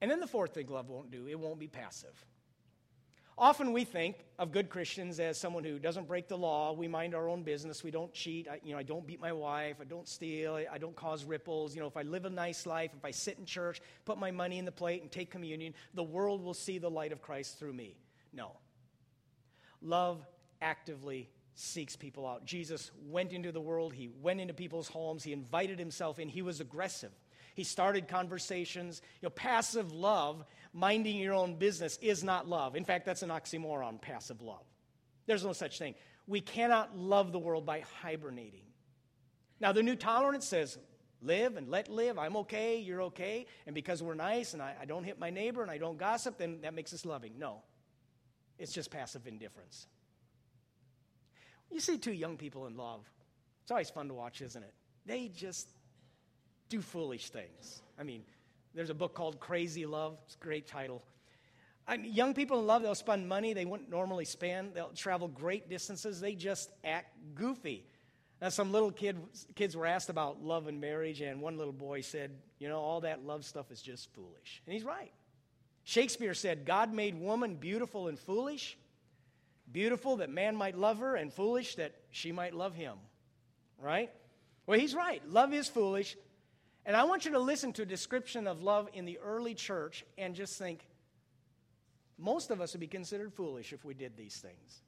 And 0.00 0.10
then 0.10 0.20
the 0.20 0.26
fourth 0.26 0.52
thing 0.54 0.66
love 0.68 0.88
won't 0.90 1.10
do 1.10 1.26
it 1.26 1.38
won't 1.38 1.58
be 1.58 1.68
passive. 1.68 2.24
Often 3.38 3.72
we 3.74 3.84
think 3.84 4.16
of 4.38 4.50
good 4.50 4.70
Christians 4.70 5.20
as 5.20 5.36
someone 5.36 5.62
who 5.62 5.78
doesn't 5.78 6.08
break 6.08 6.26
the 6.26 6.38
law. 6.38 6.72
We 6.72 6.88
mind 6.88 7.14
our 7.14 7.28
own 7.28 7.42
business. 7.42 7.84
We 7.84 7.90
don't 7.90 8.10
cheat. 8.14 8.48
I, 8.48 8.60
you 8.64 8.72
know, 8.72 8.78
I 8.78 8.82
don't 8.82 9.06
beat 9.06 9.20
my 9.20 9.32
wife. 9.32 9.76
I 9.78 9.84
don't 9.84 10.08
steal. 10.08 10.54
I, 10.54 10.66
I 10.72 10.78
don't 10.78 10.96
cause 10.96 11.22
ripples. 11.24 11.74
You 11.74 11.82
know, 11.82 11.86
if 11.86 11.98
I 11.98 12.02
live 12.02 12.24
a 12.24 12.30
nice 12.30 12.64
life, 12.64 12.92
if 12.96 13.04
I 13.04 13.10
sit 13.10 13.38
in 13.38 13.44
church, 13.44 13.82
put 14.06 14.16
my 14.16 14.30
money 14.30 14.58
in 14.58 14.64
the 14.64 14.72
plate, 14.72 15.02
and 15.02 15.12
take 15.12 15.30
communion, 15.30 15.74
the 15.92 16.02
world 16.02 16.42
will 16.42 16.54
see 16.54 16.78
the 16.78 16.88
light 16.90 17.12
of 17.12 17.20
Christ 17.20 17.58
through 17.58 17.74
me. 17.74 17.98
No. 18.32 18.52
Love 19.82 20.26
actively 20.62 21.28
seeks 21.54 21.94
people 21.94 22.26
out. 22.26 22.46
Jesus 22.46 22.90
went 23.06 23.32
into 23.32 23.52
the 23.52 23.60
world. 23.60 23.92
He 23.92 24.08
went 24.22 24.40
into 24.40 24.54
people's 24.54 24.88
homes. 24.88 25.22
He 25.22 25.34
invited 25.34 25.78
himself 25.78 26.18
in. 26.18 26.30
He 26.30 26.40
was 26.40 26.60
aggressive. 26.60 27.12
He 27.54 27.64
started 27.64 28.06
conversations. 28.06 29.00
You 29.20 29.26
know, 29.26 29.30
passive 29.30 29.90
love, 29.90 30.44
minding 30.76 31.16
your 31.16 31.32
own 31.32 31.54
business, 31.54 31.98
is 32.02 32.22
not 32.22 32.46
love. 32.46 32.76
In 32.76 32.84
fact, 32.84 33.06
that's 33.06 33.22
an 33.22 33.30
oxymoron, 33.30 34.00
passive 34.00 34.42
love. 34.42 34.64
There's 35.26 35.42
no 35.42 35.54
such 35.54 35.78
thing. 35.78 35.94
We 36.26 36.42
cannot 36.42 36.96
love 36.96 37.32
the 37.32 37.38
world 37.38 37.64
by 37.64 37.82
hibernating. 38.02 38.66
Now, 39.58 39.72
the 39.72 39.82
new 39.82 39.96
tolerance 39.96 40.46
says, 40.46 40.76
live 41.22 41.56
and 41.56 41.70
let 41.70 41.88
live. 41.88 42.18
I'm 42.18 42.36
okay, 42.36 42.78
you're 42.78 43.02
okay. 43.04 43.46
And 43.64 43.74
because 43.74 44.02
we're 44.02 44.14
nice 44.14 44.52
and 44.52 44.60
I, 44.60 44.74
I 44.82 44.84
don't 44.84 45.02
hit 45.02 45.18
my 45.18 45.30
neighbor 45.30 45.62
and 45.62 45.70
I 45.70 45.78
don't 45.78 45.96
gossip, 45.96 46.36
then 46.36 46.60
that 46.60 46.74
makes 46.74 46.92
us 46.92 47.06
loving. 47.06 47.38
No, 47.38 47.62
it's 48.58 48.72
just 48.72 48.90
passive 48.90 49.26
indifference. 49.26 49.86
You 51.70 51.80
see 51.80 51.96
two 51.96 52.12
young 52.12 52.36
people 52.36 52.66
in 52.66 52.76
love. 52.76 53.10
It's 53.62 53.70
always 53.70 53.88
fun 53.88 54.08
to 54.08 54.14
watch, 54.14 54.42
isn't 54.42 54.62
it? 54.62 54.74
They 55.06 55.28
just 55.28 55.70
do 56.68 56.82
foolish 56.82 57.30
things. 57.30 57.80
I 57.98 58.02
mean, 58.02 58.24
there's 58.76 58.90
a 58.90 58.94
book 58.94 59.14
called 59.14 59.40
Crazy 59.40 59.86
Love. 59.86 60.18
It's 60.26 60.34
a 60.34 60.38
great 60.38 60.66
title. 60.66 61.02
I 61.88 61.96
mean, 61.96 62.12
young 62.12 62.34
people 62.34 62.60
in 62.60 62.66
love, 62.66 62.82
they'll 62.82 62.94
spend 62.94 63.26
money 63.26 63.54
they 63.54 63.64
wouldn't 63.64 63.88
normally 63.88 64.26
spend. 64.26 64.74
They'll 64.74 64.90
travel 64.90 65.28
great 65.28 65.70
distances. 65.70 66.20
They 66.20 66.34
just 66.34 66.70
act 66.84 67.16
goofy. 67.34 67.86
Now, 68.42 68.50
some 68.50 68.72
little 68.72 68.90
kid, 68.90 69.16
kids 69.54 69.74
were 69.74 69.86
asked 69.86 70.10
about 70.10 70.42
love 70.42 70.66
and 70.66 70.78
marriage, 70.78 71.22
and 71.22 71.40
one 71.40 71.56
little 71.56 71.72
boy 71.72 72.02
said, 72.02 72.32
You 72.58 72.68
know, 72.68 72.78
all 72.78 73.00
that 73.00 73.24
love 73.24 73.44
stuff 73.46 73.70
is 73.70 73.80
just 73.80 74.12
foolish. 74.12 74.62
And 74.66 74.74
he's 74.74 74.84
right. 74.84 75.12
Shakespeare 75.84 76.34
said, 76.34 76.66
God 76.66 76.92
made 76.92 77.18
woman 77.18 77.54
beautiful 77.54 78.08
and 78.08 78.18
foolish, 78.18 78.76
beautiful 79.72 80.16
that 80.16 80.28
man 80.28 80.54
might 80.54 80.76
love 80.76 80.98
her, 80.98 81.16
and 81.16 81.32
foolish 81.32 81.76
that 81.76 81.94
she 82.10 82.30
might 82.30 82.52
love 82.52 82.74
him. 82.74 82.96
Right? 83.78 84.10
Well, 84.66 84.78
he's 84.78 84.94
right. 84.94 85.26
Love 85.30 85.54
is 85.54 85.68
foolish. 85.68 86.16
And 86.86 86.96
I 86.96 87.02
want 87.02 87.24
you 87.24 87.32
to 87.32 87.40
listen 87.40 87.72
to 87.74 87.82
a 87.82 87.86
description 87.86 88.46
of 88.46 88.62
love 88.62 88.88
in 88.94 89.04
the 89.04 89.18
early 89.18 89.54
church 89.54 90.04
and 90.16 90.36
just 90.36 90.56
think, 90.56 90.86
most 92.16 92.52
of 92.52 92.60
us 92.60 92.72
would 92.72 92.80
be 92.80 92.86
considered 92.86 93.34
foolish 93.34 93.72
if 93.72 93.84
we 93.84 93.92
did 93.92 94.16
these 94.16 94.36
things. 94.36 94.82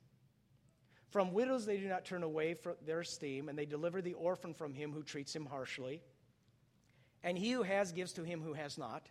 From 1.10 1.32
widows 1.32 1.66
they 1.66 1.76
do 1.76 1.88
not 1.88 2.04
turn 2.04 2.22
away 2.22 2.54
from 2.54 2.74
their 2.86 3.00
esteem, 3.00 3.48
and 3.48 3.58
they 3.58 3.66
deliver 3.66 4.00
the 4.00 4.14
orphan 4.14 4.54
from 4.54 4.74
him 4.74 4.92
who 4.92 5.02
treats 5.02 5.34
him 5.34 5.44
harshly. 5.44 6.00
And 7.24 7.36
he 7.36 7.50
who 7.50 7.64
has 7.64 7.92
gives 7.92 8.12
to 8.14 8.22
him 8.22 8.40
who 8.40 8.52
has 8.52 8.78
not. 8.78 9.08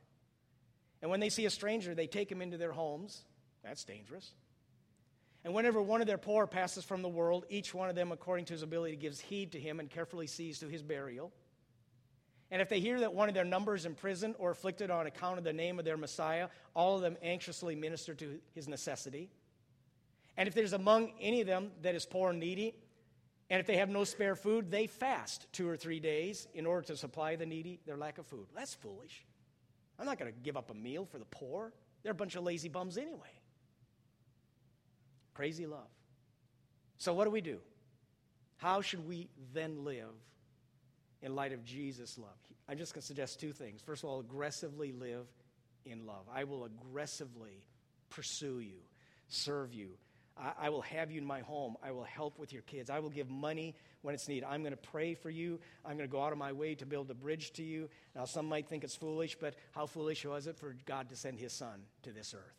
And 1.01 1.11
when 1.11 1.19
they 1.19 1.29
see 1.29 1.45
a 1.45 1.49
stranger, 1.49 1.93
they 1.93 2.07
take 2.07 2.31
him 2.31 2.41
into 2.41 2.57
their 2.57 2.71
homes. 2.71 3.23
That's 3.63 3.83
dangerous. 3.83 4.31
And 5.43 5.53
whenever 5.53 5.81
one 5.81 6.01
of 6.01 6.07
their 6.07 6.17
poor 6.17 6.47
passes 6.47 6.85
from 6.85 7.01
the 7.01 7.09
world, 7.09 7.45
each 7.49 7.73
one 7.73 7.89
of 7.89 7.95
them, 7.95 8.11
according 8.11 8.45
to 8.45 8.53
his 8.53 8.63
ability, 8.63 8.95
gives 8.95 9.19
heed 9.19 9.51
to 9.51 9.59
him 9.59 9.79
and 9.79 9.89
carefully 9.89 10.27
sees 10.27 10.59
to 10.59 10.67
his 10.67 10.81
burial. 10.81 11.33
And 12.49 12.61
if 12.61 12.69
they 12.69 12.79
hear 12.79 12.99
that 13.01 13.13
one 13.13 13.27
of 13.27 13.35
their 13.35 13.43
number 13.43 13.75
is 13.75 13.85
imprisoned 13.85 14.35
or 14.39 14.51
afflicted 14.51 14.89
on 14.89 15.05
account 15.05 15.37
of 15.37 15.43
the 15.43 15.53
name 15.53 15.79
of 15.79 15.85
their 15.85 15.97
Messiah, 15.97 16.47
all 16.73 16.95
of 16.95 17.01
them 17.01 17.17
anxiously 17.21 17.75
minister 17.75 18.15
to 18.15 18.39
his 18.53 18.67
necessity. 18.67 19.29
And 20.37 20.47
if 20.47 20.53
there's 20.53 20.73
among 20.73 21.11
any 21.19 21.41
of 21.41 21.47
them 21.47 21.71
that 21.81 21.95
is 21.95 22.05
poor 22.05 22.29
and 22.29 22.39
needy, 22.39 22.75
and 23.49 23.59
if 23.59 23.67
they 23.67 23.77
have 23.77 23.89
no 23.89 24.03
spare 24.03 24.35
food, 24.35 24.69
they 24.71 24.87
fast 24.87 25.47
two 25.51 25.67
or 25.67 25.75
three 25.75 25.99
days 25.99 26.47
in 26.53 26.65
order 26.65 26.87
to 26.87 26.97
supply 26.97 27.35
the 27.35 27.45
needy 27.45 27.79
their 27.85 27.97
lack 27.97 28.17
of 28.17 28.27
food. 28.27 28.45
That's 28.55 28.73
foolish. 28.73 29.25
I'm 29.99 30.05
not 30.05 30.19
going 30.19 30.31
to 30.31 30.39
give 30.39 30.57
up 30.57 30.69
a 30.69 30.73
meal 30.73 31.05
for 31.05 31.17
the 31.17 31.25
poor. 31.25 31.73
They're 32.03 32.11
a 32.11 32.15
bunch 32.15 32.35
of 32.35 32.43
lazy 32.43 32.69
bums 32.69 32.97
anyway. 32.97 33.41
Crazy 35.33 35.65
love. 35.65 35.87
So, 36.97 37.13
what 37.13 37.25
do 37.25 37.31
we 37.31 37.41
do? 37.41 37.59
How 38.57 38.81
should 38.81 39.07
we 39.07 39.29
then 39.53 39.83
live 39.83 40.09
in 41.21 41.35
light 41.35 41.53
of 41.53 41.63
Jesus' 41.63 42.17
love? 42.17 42.29
I'm 42.67 42.77
just 42.77 42.93
going 42.93 43.01
to 43.01 43.07
suggest 43.07 43.39
two 43.39 43.51
things. 43.51 43.81
First 43.81 44.03
of 44.03 44.09
all, 44.09 44.19
aggressively 44.19 44.91
live 44.91 45.27
in 45.85 46.05
love. 46.05 46.25
I 46.33 46.43
will 46.43 46.65
aggressively 46.65 47.65
pursue 48.09 48.59
you, 48.59 48.79
serve 49.27 49.73
you, 49.73 49.91
I, 50.39 50.67
I 50.67 50.69
will 50.69 50.81
have 50.81 51.11
you 51.11 51.19
in 51.19 51.27
my 51.27 51.41
home. 51.41 51.75
I 51.83 51.91
will 51.91 52.03
help 52.03 52.39
with 52.39 52.53
your 52.53 52.61
kids. 52.63 52.89
I 52.89 52.99
will 52.99 53.09
give 53.09 53.29
money 53.29 53.75
when 54.01 54.13
it's 54.13 54.27
needed. 54.27 54.45
I'm 54.45 54.61
going 54.61 54.73
to 54.73 54.77
pray 54.77 55.13
for 55.13 55.29
you. 55.29 55.59
I'm 55.85 55.97
going 55.97 56.07
to 56.07 56.11
go 56.11 56.21
out 56.21 56.31
of 56.31 56.37
my 56.37 56.51
way 56.51 56.75
to 56.75 56.85
build 56.85 57.09
a 57.11 57.13
bridge 57.13 57.51
to 57.53 57.63
you. 57.63 57.89
Now, 58.15 58.25
some 58.25 58.45
might 58.45 58.67
think 58.67 58.83
it's 58.83 58.95
foolish, 58.95 59.37
but 59.39 59.55
how 59.71 59.85
foolish 59.85 60.25
was 60.25 60.47
it 60.47 60.57
for 60.57 60.75
God 60.85 61.09
to 61.09 61.15
send 61.15 61.39
his 61.39 61.53
son 61.53 61.81
to 62.03 62.11
this 62.11 62.33
earth? 62.33 62.55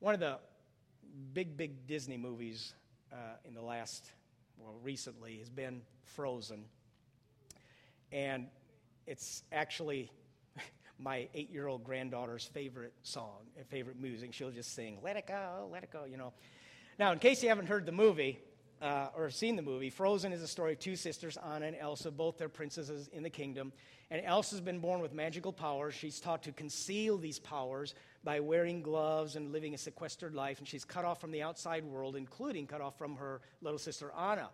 One 0.00 0.14
of 0.14 0.20
the 0.20 0.38
big, 1.32 1.56
big 1.56 1.86
Disney 1.86 2.16
movies 2.16 2.74
uh, 3.12 3.16
in 3.44 3.54
the 3.54 3.62
last, 3.62 4.10
well, 4.58 4.76
recently 4.82 5.38
has 5.38 5.48
been 5.48 5.82
Frozen. 6.04 6.64
And 8.12 8.46
it's 9.06 9.42
actually 9.52 10.10
my 10.98 11.28
eight 11.34 11.50
year 11.50 11.66
old 11.66 11.84
granddaughter's 11.84 12.44
favorite 12.44 12.94
song 13.02 13.46
and 13.56 13.66
favorite 13.66 14.00
music. 14.00 14.32
She'll 14.32 14.50
just 14.50 14.74
sing, 14.74 14.98
Let 15.02 15.16
it 15.16 15.26
go, 15.26 15.68
let 15.70 15.82
it 15.82 15.90
go, 15.90 16.04
you 16.04 16.16
know. 16.16 16.32
Now, 16.98 17.12
in 17.12 17.18
case 17.18 17.42
you 17.42 17.48
haven't 17.48 17.66
heard 17.66 17.84
the 17.84 17.92
movie 17.92 18.38
uh, 18.80 19.08
or 19.14 19.28
seen 19.30 19.56
the 19.56 19.62
movie, 19.62 19.90
Frozen 19.90 20.32
is 20.32 20.42
a 20.42 20.48
story 20.48 20.72
of 20.72 20.78
two 20.78 20.96
sisters, 20.96 21.36
Anna 21.36 21.66
and 21.66 21.76
Elsa, 21.76 22.10
both 22.10 22.38
their 22.38 22.48
princesses 22.48 23.08
in 23.12 23.22
the 23.22 23.30
kingdom. 23.30 23.72
And 24.10 24.24
Elsa's 24.24 24.60
been 24.60 24.78
born 24.78 25.00
with 25.00 25.12
magical 25.12 25.52
powers. 25.52 25.94
She's 25.94 26.20
taught 26.20 26.44
to 26.44 26.52
conceal 26.52 27.18
these 27.18 27.38
powers 27.38 27.94
by 28.26 28.40
wearing 28.40 28.82
gloves 28.82 29.36
and 29.36 29.52
living 29.52 29.72
a 29.72 29.78
sequestered 29.78 30.34
life. 30.34 30.58
And 30.58 30.66
she's 30.66 30.84
cut 30.84 31.04
off 31.04 31.20
from 31.20 31.30
the 31.30 31.42
outside 31.42 31.84
world, 31.84 32.16
including 32.16 32.66
cut 32.66 32.80
off 32.80 32.98
from 32.98 33.14
her 33.16 33.40
little 33.62 33.78
sister 33.78 34.10
Anna. 34.18 34.50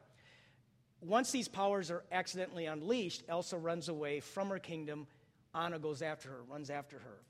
Once 1.00 1.31
these 1.33 1.49
powers 1.49 1.91
are 1.91 2.05
accidentally 2.12 2.67
unleashed, 2.67 3.23
Elsa 3.31 3.57
runs 3.57 3.88
away 3.88 4.21
from 4.21 4.50
her 4.50 4.59
kingdom 4.59 5.07
Anna 5.55 5.79
goes 5.79 6.02
after 6.02 6.29
her, 6.29 6.43
runs 6.49 6.69
after 6.69 6.99
her. 6.99 7.23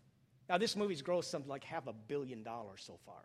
Now, 0.49 0.59
this 0.59 0.75
movie's 0.75 1.01
grossed 1.01 1.25
something 1.27 1.49
like 1.49 1.63
half 1.63 1.87
a 1.87 1.93
billion 1.93 2.43
dollars 2.43 2.83
so 2.85 2.99
far. 3.07 3.23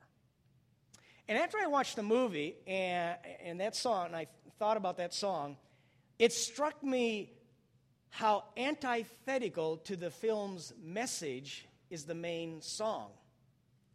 And 1.27 1.37
after 1.37 1.57
I 1.57 1.65
watched 1.67 1.95
the 1.95 2.03
movie 2.03 2.55
and, 2.67 3.17
and 3.43 3.59
that 3.59 3.75
song, 3.75 4.07
and 4.07 4.15
I 4.15 4.27
thought 4.59 4.77
about 4.77 4.97
that 4.97 5.13
song, 5.13 5.57
it 6.19 6.33
struck 6.33 6.83
me 6.83 7.33
how 8.09 8.45
antithetical 8.55 9.77
to 9.77 9.95
the 9.95 10.11
film's 10.11 10.71
message 10.81 11.67
is 11.89 12.05
the 12.05 12.15
main 12.15 12.61
song, 12.61 13.09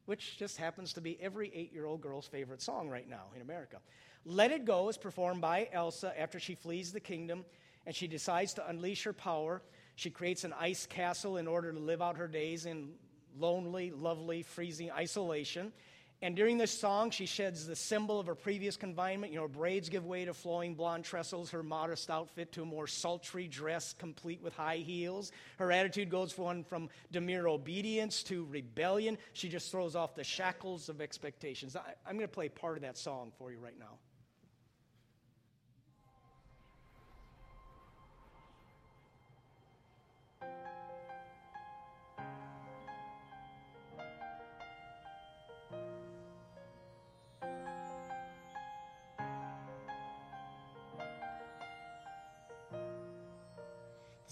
which 0.06 0.38
just 0.38 0.56
happens 0.56 0.92
to 0.94 1.00
be 1.00 1.18
every 1.20 1.52
eight 1.54 1.72
year 1.72 1.86
old 1.86 2.00
girl's 2.00 2.26
favorite 2.26 2.62
song 2.62 2.88
right 2.88 3.08
now 3.08 3.24
in 3.34 3.42
America. 3.42 3.78
Let 4.24 4.50
It 4.50 4.64
Go 4.64 4.88
is 4.88 4.96
performed 4.96 5.40
by 5.40 5.68
Elsa 5.72 6.12
after 6.18 6.38
she 6.38 6.54
flees 6.54 6.92
the 6.92 7.00
kingdom 7.00 7.44
and 7.86 7.94
she 7.94 8.06
decides 8.06 8.54
to 8.54 8.68
unleash 8.68 9.02
her 9.04 9.12
power 9.12 9.62
she 9.94 10.10
creates 10.10 10.44
an 10.44 10.54
ice 10.58 10.86
castle 10.86 11.36
in 11.36 11.46
order 11.46 11.72
to 11.72 11.78
live 11.78 12.02
out 12.02 12.16
her 12.16 12.28
days 12.28 12.66
in 12.66 12.92
lonely, 13.38 13.90
lovely, 13.90 14.42
freezing 14.42 14.90
isolation. 14.90 15.72
And 16.22 16.36
during 16.36 16.56
this 16.56 16.70
song, 16.70 17.10
she 17.10 17.26
sheds 17.26 17.66
the 17.66 17.74
symbol 17.74 18.20
of 18.20 18.26
her 18.28 18.36
previous 18.36 18.76
confinement. 18.76 19.32
You 19.32 19.40
know, 19.40 19.48
braids 19.48 19.88
give 19.88 20.06
way 20.06 20.24
to 20.24 20.32
flowing 20.32 20.74
blonde 20.74 21.04
trestles, 21.04 21.50
her 21.50 21.64
modest 21.64 22.10
outfit 22.10 22.52
to 22.52 22.62
a 22.62 22.64
more 22.64 22.86
sultry 22.86 23.48
dress, 23.48 23.92
complete 23.92 24.40
with 24.40 24.54
high 24.54 24.76
heels. 24.76 25.32
Her 25.58 25.72
attitude 25.72 26.10
goes 26.10 26.32
from, 26.32 26.62
from 26.62 26.90
demure 27.10 27.48
obedience 27.48 28.22
to 28.24 28.46
rebellion. 28.48 29.18
She 29.32 29.48
just 29.48 29.72
throws 29.72 29.96
off 29.96 30.14
the 30.14 30.22
shackles 30.22 30.88
of 30.88 31.00
expectations. 31.00 31.74
I, 31.74 31.80
I'm 32.06 32.16
going 32.16 32.28
to 32.28 32.32
play 32.32 32.48
part 32.48 32.76
of 32.76 32.82
that 32.82 32.96
song 32.96 33.32
for 33.36 33.50
you 33.50 33.58
right 33.58 33.78
now. 33.78 33.98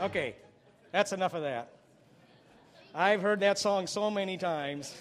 Okay, 0.00 0.34
that's 0.92 1.12
enough 1.12 1.34
of 1.34 1.42
that. 1.42 1.72
I've 2.94 3.20
heard 3.20 3.40
that 3.40 3.58
song 3.58 3.86
so 3.86 4.10
many 4.10 4.38
times. 4.38 4.94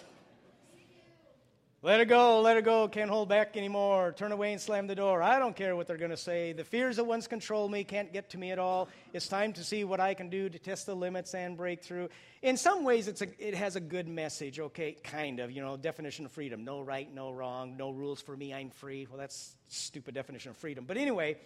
Let 1.82 2.02
it 2.02 2.10
go, 2.10 2.42
let 2.42 2.58
it 2.58 2.66
go, 2.66 2.90
can't 2.90 3.10
hold 3.10 3.30
back 3.30 3.56
anymore. 3.56 4.12
Turn 4.12 4.34
away 4.34 4.52
and 4.52 4.60
slam 4.60 4.88
the 4.88 4.96
door. 4.96 5.24
I 5.24 5.40
don't 5.40 5.56
care 5.56 5.74
what 5.78 5.88
they're 5.88 5.96
going 5.96 6.12
to 6.12 6.18
say. 6.18 6.52
The 6.52 6.66
fears 6.66 6.98
that 6.98 7.06
once 7.06 7.28
control 7.28 7.70
me 7.70 7.86
can't 7.86 8.12
get 8.12 8.32
to 8.32 8.38
me 8.38 8.52
at 8.52 8.60
all. 8.60 8.90
It's 9.14 9.30
time 9.30 9.54
to 9.54 9.64
see 9.64 9.86
what 9.86 10.02
I 10.02 10.16
can 10.16 10.30
do 10.30 10.50
to 10.50 10.60
test 10.60 10.86
the 10.86 10.96
limits 10.98 11.34
and 11.34 11.56
break 11.56 11.82
through. 11.82 12.10
In 12.42 12.58
some 12.58 12.84
ways, 12.84 13.08
it's 13.08 13.22
a, 13.22 13.28
it 13.40 13.56
has 13.56 13.78
a 13.78 13.80
good 13.80 14.10
message, 14.10 14.60
okay? 14.60 14.98
Kind 15.02 15.40
of, 15.40 15.50
you 15.50 15.62
know, 15.62 15.78
definition 15.78 16.26
of 16.26 16.34
freedom. 16.34 16.66
No 16.66 16.82
right, 16.82 17.08
no 17.14 17.32
wrong, 17.32 17.78
no 17.78 17.92
rules 17.92 18.20
for 18.20 18.36
me, 18.36 18.54
I'm 18.54 18.70
free. 18.70 19.08
Well, 19.10 19.18
that's 19.18 19.56
stupid 19.70 20.14
definition 20.14 20.52
of 20.52 20.58
freedom. 20.58 20.84
But 20.86 20.98
anyway, 20.98 21.38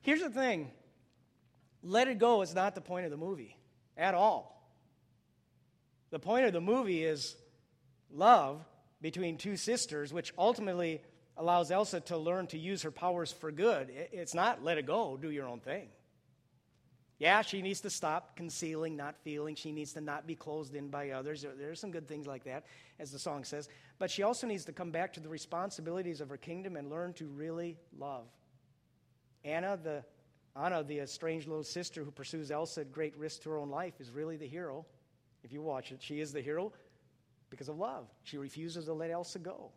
here's 0.00 0.22
the 0.22 0.30
thing 0.30 0.70
let 1.82 2.08
it 2.08 2.18
go 2.18 2.42
is 2.42 2.54
not 2.54 2.74
the 2.74 2.80
point 2.80 3.04
of 3.04 3.10
the 3.10 3.16
movie 3.16 3.56
at 3.96 4.14
all. 4.14 4.56
The 6.10 6.18
point 6.18 6.46
of 6.46 6.52
the 6.52 6.60
movie 6.60 7.04
is 7.04 7.36
love 8.12 8.64
between 9.00 9.38
two 9.38 9.56
sisters, 9.56 10.12
which 10.12 10.32
ultimately 10.36 11.00
allows 11.36 11.70
Elsa 11.70 12.00
to 12.00 12.18
learn 12.18 12.46
to 12.48 12.58
use 12.58 12.82
her 12.82 12.90
powers 12.90 13.32
for 13.32 13.50
good. 13.50 13.90
It's 14.12 14.34
not 14.34 14.62
let 14.62 14.76
it 14.76 14.86
go, 14.86 15.16
do 15.16 15.30
your 15.30 15.48
own 15.48 15.60
thing. 15.60 15.88
Yeah, 17.18 17.42
she 17.42 17.60
needs 17.60 17.82
to 17.82 17.90
stop 17.90 18.34
concealing, 18.34 18.96
not 18.96 19.14
feeling. 19.22 19.54
She 19.54 19.72
needs 19.72 19.92
to 19.92 20.00
not 20.00 20.26
be 20.26 20.34
closed 20.34 20.74
in 20.74 20.88
by 20.88 21.10
others. 21.10 21.44
There, 21.58 21.70
are 21.70 21.74
some 21.74 21.90
good 21.90 22.08
things 22.08 22.26
like 22.26 22.44
that, 22.44 22.64
as 22.98 23.10
the 23.10 23.18
song 23.18 23.44
says. 23.44 23.68
But 23.98 24.10
she 24.10 24.22
also 24.22 24.46
needs 24.46 24.64
to 24.64 24.72
come 24.72 24.90
back 24.90 25.12
to 25.12 25.20
the 25.20 25.28
responsibilities 25.28 26.22
of 26.22 26.30
her 26.30 26.38
kingdom 26.38 26.76
and 26.76 26.88
learn 26.88 27.12
to 27.14 27.26
really 27.26 27.76
love. 27.98 28.24
Anna, 29.44 29.78
the 29.82 30.02
Anna, 30.56 30.82
the 30.82 31.06
strange 31.06 31.46
little 31.46 31.64
sister 31.64 32.04
who 32.04 32.10
pursues 32.10 32.50
Elsa 32.50 32.82
at 32.82 32.92
great 32.92 33.16
risk 33.16 33.42
to 33.42 33.50
her 33.50 33.58
own 33.58 33.70
life, 33.70 34.00
is 34.00 34.10
really 34.10 34.36
the 34.36 34.46
hero. 34.46 34.84
If 35.42 35.52
you 35.52 35.62
watch 35.62 35.92
it, 35.92 36.02
she 36.02 36.20
is 36.20 36.32
the 36.32 36.40
hero 36.40 36.72
because 37.50 37.68
of 37.68 37.78
love. 37.78 38.06
She 38.24 38.38
refuses 38.38 38.84
to 38.86 38.92
let 38.92 39.10
Elsa 39.10 39.38
go, 39.38 39.70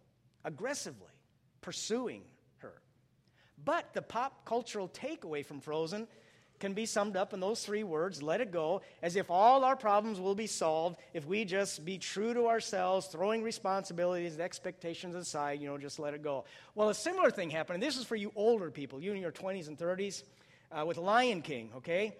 aggressively 0.44 1.14
pursuing 1.62 2.22
her. 2.58 2.74
But 3.64 3.94
the 3.94 4.02
pop 4.02 4.46
cultural 4.46 4.90
takeaway 4.90 5.46
from 5.46 5.62
Frozen 5.62 6.08
can 6.60 6.74
be 6.74 6.86
summed 6.86 7.18
up 7.18 7.34
in 7.34 7.40
those 7.40 7.66
three 7.66 7.84
words 7.84 8.24
let 8.24 8.40
it 8.40 8.52
go, 8.52 8.82
as 9.02 9.16
if 9.16 9.30
all 9.30 9.66
our 9.66 9.76
problems 9.76 10.20
will 10.20 10.36
be 10.36 10.48
solved 10.48 10.98
if 11.14 11.26
we 11.26 11.44
just 11.44 11.84
be 11.84 11.98
true 11.98 12.34
to 12.34 12.48
ourselves, 12.48 13.08
throwing 13.08 13.44
responsibilities 13.44 14.34
and 14.34 14.42
expectations 14.42 15.16
aside, 15.16 15.60
you 15.60 15.68
know, 15.68 15.78
just 15.78 16.00
let 16.00 16.14
it 16.14 16.24
go. 16.24 16.46
Well, 16.76 16.90
a 16.90 16.94
similar 16.94 17.32
thing 17.32 17.50
happened, 17.50 17.76
and 17.76 17.84
this 17.84 17.98
is 17.98 18.06
for 18.06 18.16
you 18.16 18.32
older 18.36 18.72
people, 18.72 19.02
you 19.02 19.12
in 19.14 19.22
your 19.22 19.32
20s 19.32 19.68
and 19.68 19.78
30s, 19.78 20.24
uh, 20.74 20.86
with 20.86 20.98
Lion 20.98 21.42
King, 21.42 21.72
okay? 21.78 22.16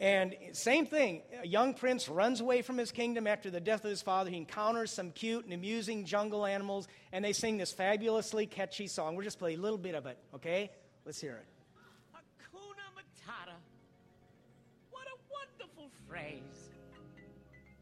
And 0.00 0.34
same 0.50 0.84
thing, 0.86 1.22
a 1.42 1.46
young 1.46 1.74
prince 1.74 2.08
runs 2.08 2.40
away 2.40 2.62
from 2.62 2.76
his 2.76 2.90
kingdom 2.90 3.28
after 3.28 3.50
the 3.50 3.60
death 3.60 3.84
of 3.84 3.90
his 3.90 4.02
father. 4.02 4.30
He 4.30 4.36
encounters 4.36 4.90
some 4.90 5.12
cute 5.12 5.44
and 5.44 5.54
amusing 5.54 6.04
jungle 6.04 6.44
animals, 6.44 6.88
and 7.12 7.24
they 7.24 7.32
sing 7.32 7.56
this 7.56 7.72
fabulously 7.72 8.46
catchy 8.46 8.88
song. 8.88 9.14
We'll 9.14 9.24
just 9.24 9.38
play 9.38 9.54
a 9.54 9.58
little 9.58 9.78
bit 9.78 9.94
of 9.94 10.06
it, 10.06 10.18
okay? 10.34 10.72
Let's 11.06 11.20
hear 11.20 11.36
it. 11.36 11.46
Hakuna 12.12 12.86
Matata. 12.96 13.54
What 14.90 15.06
a 15.06 15.16
wonderful 15.30 15.88
phrase. 16.08 16.70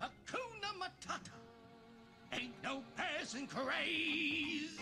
Hakuna 0.03 0.73
Matata. 0.79 1.33
Ain't 2.39 2.53
no 2.63 2.83
passing 2.97 3.47
craze. 3.47 4.79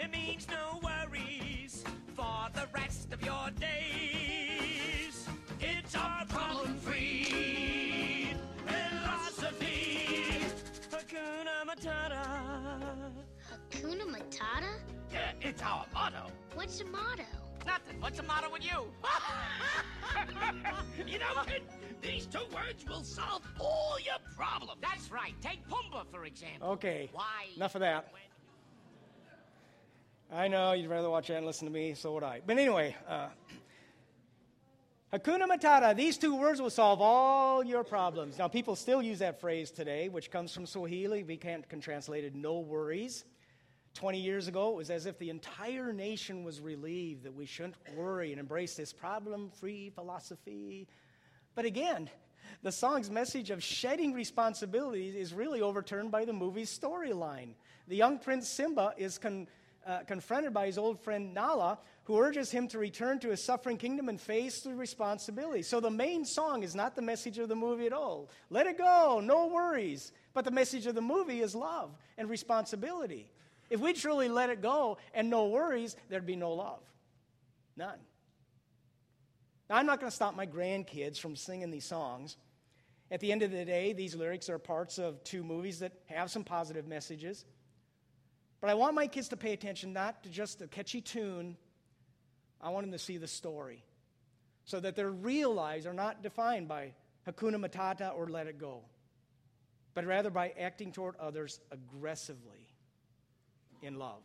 It 0.00 0.10
means 0.10 0.46
no 0.48 0.69
worries 0.69 0.69
for 0.69 0.69
the 0.69 0.69
rest 3.50 3.60
days. 3.60 5.28
It's 5.60 5.94
our 5.96 6.24
problem 6.26 6.76
free 6.78 8.34
philosophy. 8.66 10.38
Hakuna 10.90 11.64
Matata. 11.66 12.26
Hakuna 13.70 14.04
Matata? 14.06 14.78
Yeah, 15.12 15.32
it's 15.40 15.62
our 15.62 15.86
motto. 15.92 16.30
What's 16.54 16.78
the 16.78 16.84
motto? 16.86 17.22
Nothing. 17.66 18.00
What's 18.00 18.16
the 18.16 18.22
motto 18.22 18.50
with 18.50 18.64
you? 18.64 18.86
you 21.06 21.18
know, 21.18 21.42
kid, 21.46 21.62
these 22.00 22.26
two 22.26 22.38
words 22.54 22.84
will 22.88 23.02
solve 23.02 23.42
all 23.58 23.98
your 24.02 24.16
problems. 24.34 24.80
That's 24.80 25.10
right. 25.10 25.34
Take 25.42 25.60
Pumbaa, 25.68 26.06
for 26.10 26.24
example. 26.24 26.70
Okay, 26.70 27.10
Why? 27.12 27.48
enough 27.56 27.74
of 27.74 27.80
that. 27.82 28.12
I 30.32 30.46
know 30.46 30.72
you'd 30.72 30.88
rather 30.88 31.10
watch 31.10 31.26
that 31.26 31.38
and 31.38 31.46
listen 31.46 31.66
to 31.66 31.72
me, 31.72 31.94
so 31.94 32.12
would 32.14 32.22
I. 32.22 32.40
But 32.46 32.56
anyway, 32.56 32.94
uh, 33.08 33.26
Hakuna 35.12 35.48
Matata, 35.48 35.96
these 35.96 36.16
two 36.16 36.36
words 36.36 36.62
will 36.62 36.70
solve 36.70 37.00
all 37.00 37.64
your 37.64 37.82
problems. 37.82 38.38
Now, 38.38 38.46
people 38.46 38.76
still 38.76 39.02
use 39.02 39.18
that 39.18 39.40
phrase 39.40 39.72
today, 39.72 40.08
which 40.08 40.30
comes 40.30 40.54
from 40.54 40.66
Swahili. 40.66 41.24
We 41.24 41.36
can't 41.36 41.68
can 41.68 41.80
translate 41.80 42.22
it, 42.22 42.36
no 42.36 42.60
worries. 42.60 43.24
20 43.94 44.20
years 44.20 44.46
ago, 44.46 44.70
it 44.70 44.76
was 44.76 44.88
as 44.88 45.06
if 45.06 45.18
the 45.18 45.30
entire 45.30 45.92
nation 45.92 46.44
was 46.44 46.60
relieved 46.60 47.24
that 47.24 47.34
we 47.34 47.44
shouldn't 47.44 47.74
worry 47.96 48.30
and 48.30 48.38
embrace 48.38 48.76
this 48.76 48.92
problem 48.92 49.50
free 49.58 49.90
philosophy. 49.90 50.86
But 51.56 51.64
again, 51.64 52.08
the 52.62 52.70
song's 52.70 53.10
message 53.10 53.50
of 53.50 53.64
shedding 53.64 54.12
responsibilities 54.12 55.16
is 55.16 55.34
really 55.34 55.60
overturned 55.60 56.12
by 56.12 56.24
the 56.24 56.32
movie's 56.32 56.76
storyline. 56.78 57.54
The 57.88 57.96
young 57.96 58.20
prince 58.20 58.48
Simba 58.48 58.94
is 58.96 59.18
con- 59.18 59.48
uh, 59.86 60.00
confronted 60.06 60.52
by 60.52 60.66
his 60.66 60.78
old 60.78 61.00
friend 61.00 61.32
Nala, 61.34 61.78
who 62.04 62.18
urges 62.18 62.50
him 62.50 62.68
to 62.68 62.78
return 62.78 63.18
to 63.20 63.30
his 63.30 63.42
suffering 63.42 63.76
kingdom 63.76 64.08
and 64.08 64.20
face 64.20 64.60
the 64.60 64.74
responsibility. 64.74 65.62
So 65.62 65.80
the 65.80 65.90
main 65.90 66.24
song 66.24 66.62
is 66.62 66.74
not 66.74 66.96
the 66.96 67.02
message 67.02 67.38
of 67.38 67.48
the 67.48 67.56
movie 67.56 67.86
at 67.86 67.92
all. 67.92 68.28
Let 68.50 68.66
it 68.66 68.78
go, 68.78 69.20
no 69.22 69.46
worries. 69.46 70.12
But 70.34 70.44
the 70.44 70.50
message 70.50 70.86
of 70.86 70.94
the 70.94 71.00
movie 71.00 71.40
is 71.40 71.54
love 71.54 71.90
and 72.18 72.28
responsibility. 72.28 73.30
If 73.70 73.80
we 73.80 73.92
truly 73.92 74.28
let 74.28 74.50
it 74.50 74.60
go 74.60 74.98
and 75.14 75.30
no 75.30 75.48
worries, 75.48 75.96
there'd 76.08 76.26
be 76.26 76.36
no 76.36 76.52
love. 76.52 76.82
None. 77.76 77.98
Now, 79.68 79.76
I'm 79.76 79.86
not 79.86 80.00
going 80.00 80.10
to 80.10 80.14
stop 80.14 80.34
my 80.34 80.46
grandkids 80.46 81.18
from 81.18 81.36
singing 81.36 81.70
these 81.70 81.84
songs. 81.84 82.36
At 83.12 83.20
the 83.20 83.32
end 83.32 83.42
of 83.42 83.50
the 83.50 83.64
day, 83.64 83.92
these 83.92 84.14
lyrics 84.14 84.48
are 84.48 84.58
parts 84.58 84.98
of 84.98 85.22
two 85.24 85.42
movies 85.42 85.78
that 85.78 85.92
have 86.06 86.30
some 86.30 86.44
positive 86.44 86.86
messages. 86.86 87.44
But 88.60 88.70
I 88.70 88.74
want 88.74 88.94
my 88.94 89.06
kids 89.06 89.28
to 89.28 89.36
pay 89.36 89.52
attention 89.52 89.92
not 89.92 90.22
to 90.24 90.28
just 90.28 90.60
a 90.60 90.66
catchy 90.66 91.00
tune, 91.00 91.56
I 92.60 92.68
want 92.70 92.84
them 92.84 92.92
to 92.92 92.98
see 92.98 93.16
the 93.16 93.26
story. 93.26 93.82
So 94.64 94.80
that 94.80 94.96
their 94.96 95.10
real 95.10 95.52
lives 95.52 95.86
are 95.86 95.94
not 95.94 96.22
defined 96.22 96.68
by 96.68 96.92
Hakuna 97.26 97.56
Matata 97.56 98.14
or 98.14 98.28
let 98.28 98.46
it 98.46 98.58
go, 98.58 98.82
but 99.94 100.04
rather 100.04 100.30
by 100.30 100.52
acting 100.58 100.92
toward 100.92 101.16
others 101.16 101.60
aggressively 101.70 102.68
in 103.82 103.98
love. 103.98 104.22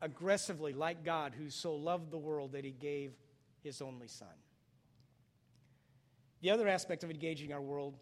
Aggressively, 0.00 0.72
like 0.72 1.04
God, 1.04 1.32
who 1.36 1.48
so 1.48 1.74
loved 1.74 2.10
the 2.10 2.18
world 2.18 2.52
that 2.52 2.64
he 2.64 2.72
gave 2.72 3.12
his 3.62 3.80
only 3.80 4.08
Son. 4.08 4.28
The 6.40 6.50
other 6.50 6.68
aspect 6.68 7.04
of 7.04 7.10
engaging 7.10 7.52
our 7.52 7.60
world, 7.60 7.94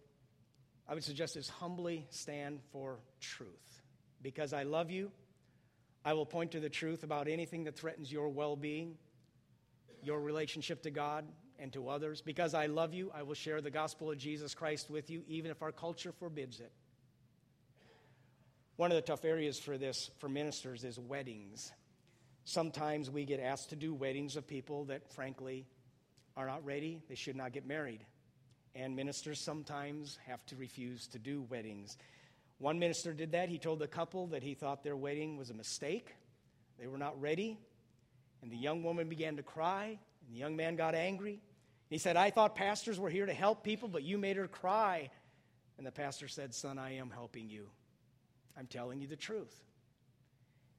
I 0.89 0.95
would 0.95 1.05
suggest, 1.05 1.37
is 1.37 1.49
humbly 1.49 2.07
stand 2.09 2.61
for 2.73 2.99
truth. 3.21 3.80
Because 4.23 4.53
I 4.53 4.65
love 4.65 4.91
you, 4.91 5.11
I 6.05 6.13
will 6.15 6.27
point 6.27 6.53
to 6.53 6.61
the 6.61 6.69
truth 6.69 7.03
about 7.03 7.29
anything 7.29 7.65
that 7.65 7.77
threatens 7.77 8.11
your 8.11 8.29
well 8.29 8.57
being, 8.57 8.97
your 10.03 10.21
relationship 10.21 10.83
to 10.83 10.91
God, 10.91 11.25
and 11.59 11.73
to 11.75 11.89
others. 11.89 12.23
Because 12.23 12.55
I 12.55 12.67
love 12.67 12.95
you, 12.95 13.11
I 13.15 13.23
will 13.23 13.35
share 13.35 13.61
the 13.61 13.71
gospel 13.71 14.11
of 14.11 14.19
Jesus 14.19 14.55
Christ 14.55 14.91
with 14.91 15.11
you, 15.11 15.23
even 15.29 15.51
if 15.51 15.63
our 15.63 15.73
culture 15.73 16.13
forbids 16.13 16.61
it. 16.61 16.73
One 18.77 18.91
of 18.91 18.97
the 18.97 19.03
tough 19.03 19.27
areas 19.27 19.59
for 19.59 19.77
this 19.77 20.11
for 20.19 20.29
ministers 20.29 20.85
is 20.85 20.99
weddings. 20.99 21.71
Sometimes 22.45 23.11
we 23.11 23.27
get 23.27 23.39
asked 23.39 23.69
to 23.71 23.77
do 23.77 23.93
weddings 23.93 24.37
of 24.37 24.47
people 24.47 24.87
that, 24.87 25.13
frankly, 25.13 25.67
are 26.35 26.47
not 26.47 26.65
ready. 26.65 27.03
They 27.09 27.15
should 27.15 27.37
not 27.37 27.53
get 27.53 27.67
married. 27.67 28.01
And 28.75 28.97
ministers 28.97 29.39
sometimes 29.39 30.19
have 30.27 30.47
to 30.47 30.57
refuse 30.57 31.07
to 31.09 31.19
do 31.19 31.43
weddings. 31.51 31.99
One 32.61 32.79
minister 32.79 33.15
did 33.15 33.33
that. 33.33 33.49
He 33.49 33.59
told 33.59 33.79
the 33.79 33.89
couple 33.89 34.29
that 34.29 34.43
he 34.43 34.53
thought 34.53 34.85
their 34.85 34.97
wedding 34.97 35.39
was 35.39 35.49
a 35.49 35.55
mistake. 35.55 36.15
They 36.79 36.87
were 36.87 36.99
not 36.99 37.19
ready. 37.19 37.59
And 38.43 38.53
the 38.53 38.57
young 38.57 38.83
woman 38.83 39.09
began 39.09 39.37
to 39.37 39.43
cry, 39.43 39.99
and 40.27 40.35
the 40.35 40.39
young 40.39 40.57
man 40.57 40.77
got 40.77 40.95
angry. 40.95 41.41
He 41.89 41.97
said, 41.97 42.17
I 42.17 42.29
thought 42.31 42.55
pastors 42.55 43.01
were 43.01 43.09
here 43.09 43.25
to 43.25 43.33
help 43.33 43.65
people, 43.65 43.89
but 43.89 44.03
you 44.03 44.19
made 44.19 44.37
her 44.37 44.47
cry. 44.47 45.11
And 45.79 45.87
the 45.87 45.91
pastor 45.91 46.29
said, 46.29 46.55
Son, 46.55 46.79
I 46.79 46.97
am 46.97 47.11
helping 47.11 47.49
you. 47.49 47.67
I'm 48.59 48.67
telling 48.67 49.01
you 49.01 49.09
the 49.09 49.17
truth. 49.17 49.59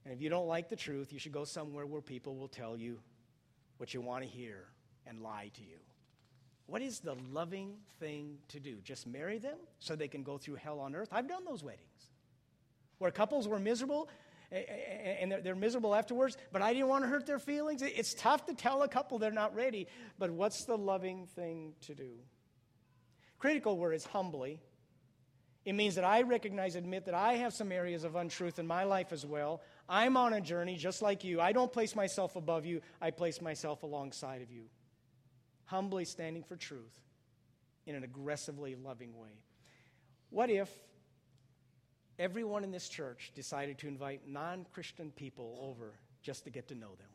And 0.05 0.13
if 0.13 0.21
you 0.21 0.29
don't 0.29 0.47
like 0.47 0.69
the 0.69 0.75
truth, 0.75 1.11
you 1.11 1.17
should 1.17 1.31
go 1.31 1.45
somewhere 1.45 1.87
where 1.87 2.01
people 2.01 2.35
will 2.35 2.47
tell 2.47 2.77
you 2.77 2.99
what 3.77 3.93
you 3.93 4.01
want 4.01 4.23
to 4.23 4.29
hear 4.29 4.65
and 5.07 5.19
lie 5.19 5.49
to 5.55 5.61
you. 5.61 5.77
What 6.71 6.81
is 6.81 7.01
the 7.01 7.17
loving 7.33 7.73
thing 7.99 8.37
to 8.47 8.59
do? 8.61 8.77
Just 8.81 9.05
marry 9.05 9.39
them 9.39 9.57
so 9.79 9.93
they 9.93 10.07
can 10.07 10.23
go 10.23 10.37
through 10.37 10.55
hell 10.55 10.79
on 10.79 10.95
earth? 10.95 11.09
I've 11.11 11.27
done 11.27 11.43
those 11.43 11.61
weddings 11.61 12.09
where 12.97 13.11
couples 13.11 13.45
were 13.45 13.59
miserable 13.59 14.07
and 14.49 15.33
they're 15.43 15.53
miserable 15.53 15.93
afterwards, 15.93 16.37
but 16.53 16.61
I 16.61 16.71
didn't 16.71 16.87
want 16.87 17.03
to 17.03 17.09
hurt 17.09 17.25
their 17.25 17.39
feelings. 17.39 17.81
It's 17.81 18.13
tough 18.13 18.45
to 18.45 18.53
tell 18.53 18.83
a 18.83 18.87
couple 18.87 19.19
they're 19.19 19.31
not 19.31 19.53
ready, 19.53 19.85
but 20.17 20.31
what's 20.31 20.63
the 20.63 20.77
loving 20.77 21.25
thing 21.25 21.73
to 21.87 21.93
do? 21.93 22.11
Critical 23.37 23.77
word 23.77 23.91
is 23.91 24.05
humbly. 24.05 24.61
It 25.65 25.73
means 25.73 25.95
that 25.95 26.05
I 26.05 26.21
recognize, 26.21 26.75
admit 26.75 27.03
that 27.03 27.15
I 27.15 27.33
have 27.33 27.53
some 27.53 27.73
areas 27.73 28.05
of 28.05 28.15
untruth 28.15 28.59
in 28.59 28.65
my 28.65 28.85
life 28.85 29.11
as 29.11 29.25
well. 29.25 29.61
I'm 29.89 30.15
on 30.15 30.31
a 30.31 30.39
journey 30.39 30.77
just 30.77 31.01
like 31.01 31.25
you. 31.25 31.41
I 31.41 31.51
don't 31.51 31.73
place 31.73 31.97
myself 31.97 32.37
above 32.37 32.65
you, 32.65 32.79
I 33.01 33.11
place 33.11 33.41
myself 33.41 33.83
alongside 33.83 34.41
of 34.41 34.49
you. 34.49 34.69
Humbly 35.71 36.03
standing 36.03 36.43
for 36.43 36.57
truth 36.57 36.99
in 37.85 37.95
an 37.95 38.03
aggressively 38.03 38.75
loving 38.75 39.17
way. 39.17 39.39
What 40.29 40.49
if 40.49 40.69
everyone 42.19 42.65
in 42.65 42.71
this 42.71 42.89
church 42.89 43.31
decided 43.35 43.77
to 43.77 43.87
invite 43.87 44.27
non 44.27 44.65
Christian 44.73 45.11
people 45.11 45.57
over 45.61 45.93
just 46.21 46.43
to 46.43 46.49
get 46.49 46.67
to 46.67 46.75
know 46.75 46.89
them? 46.99 47.07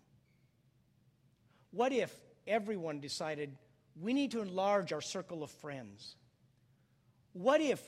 What 1.71 1.92
if 1.92 2.11
everyone 2.47 2.99
decided 2.99 3.55
we 4.01 4.14
need 4.14 4.31
to 4.31 4.40
enlarge 4.40 4.90
our 4.90 5.03
circle 5.03 5.42
of 5.42 5.51
friends? 5.51 6.16
What 7.35 7.61
if 7.61 7.83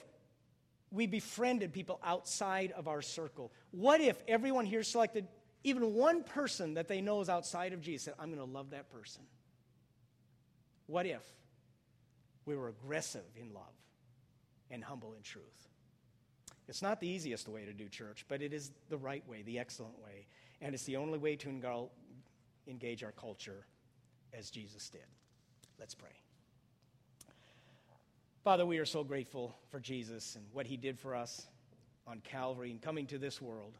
we 0.90 1.06
befriended 1.06 1.72
people 1.72 1.98
outside 2.04 2.72
of 2.72 2.88
our 2.88 3.00
circle? 3.00 3.54
What 3.70 4.02
if 4.02 4.22
everyone 4.28 4.66
here 4.66 4.82
selected 4.82 5.28
even 5.64 5.94
one 5.94 6.24
person 6.24 6.74
that 6.74 6.88
they 6.88 7.00
know 7.00 7.22
is 7.22 7.30
outside 7.30 7.72
of 7.72 7.80
Jesus 7.80 8.04
said, 8.04 8.14
I'm 8.18 8.30
going 8.30 8.46
to 8.46 8.52
love 8.52 8.68
that 8.72 8.90
person? 8.90 9.22
What 10.88 11.06
if 11.06 11.22
we 12.44 12.56
were 12.56 12.68
aggressive 12.68 13.24
in 13.36 13.54
love 13.54 13.62
and 14.70 14.82
humble 14.82 15.12
in 15.12 15.22
truth? 15.22 15.68
It's 16.66 16.82
not 16.82 16.98
the 16.98 17.08
easiest 17.08 17.46
way 17.48 17.64
to 17.64 17.72
do 17.72 17.88
church, 17.88 18.24
but 18.26 18.42
it 18.42 18.52
is 18.52 18.72
the 18.88 18.98
right 18.98 19.26
way, 19.28 19.42
the 19.42 19.58
excellent 19.58 19.98
way. 20.02 20.26
And 20.60 20.74
it's 20.74 20.84
the 20.84 20.96
only 20.96 21.18
way 21.18 21.36
to 21.36 21.88
engage 22.66 23.04
our 23.04 23.12
culture 23.12 23.64
as 24.36 24.50
Jesus 24.50 24.88
did. 24.90 25.06
Let's 25.78 25.94
pray. 25.94 26.10
Father, 28.42 28.66
we 28.66 28.78
are 28.78 28.86
so 28.86 29.04
grateful 29.04 29.54
for 29.70 29.78
Jesus 29.78 30.36
and 30.36 30.44
what 30.52 30.66
he 30.66 30.76
did 30.76 30.98
for 30.98 31.14
us 31.14 31.46
on 32.06 32.20
Calvary 32.20 32.70
and 32.70 32.80
coming 32.80 33.06
to 33.06 33.18
this 33.18 33.42
world. 33.42 33.76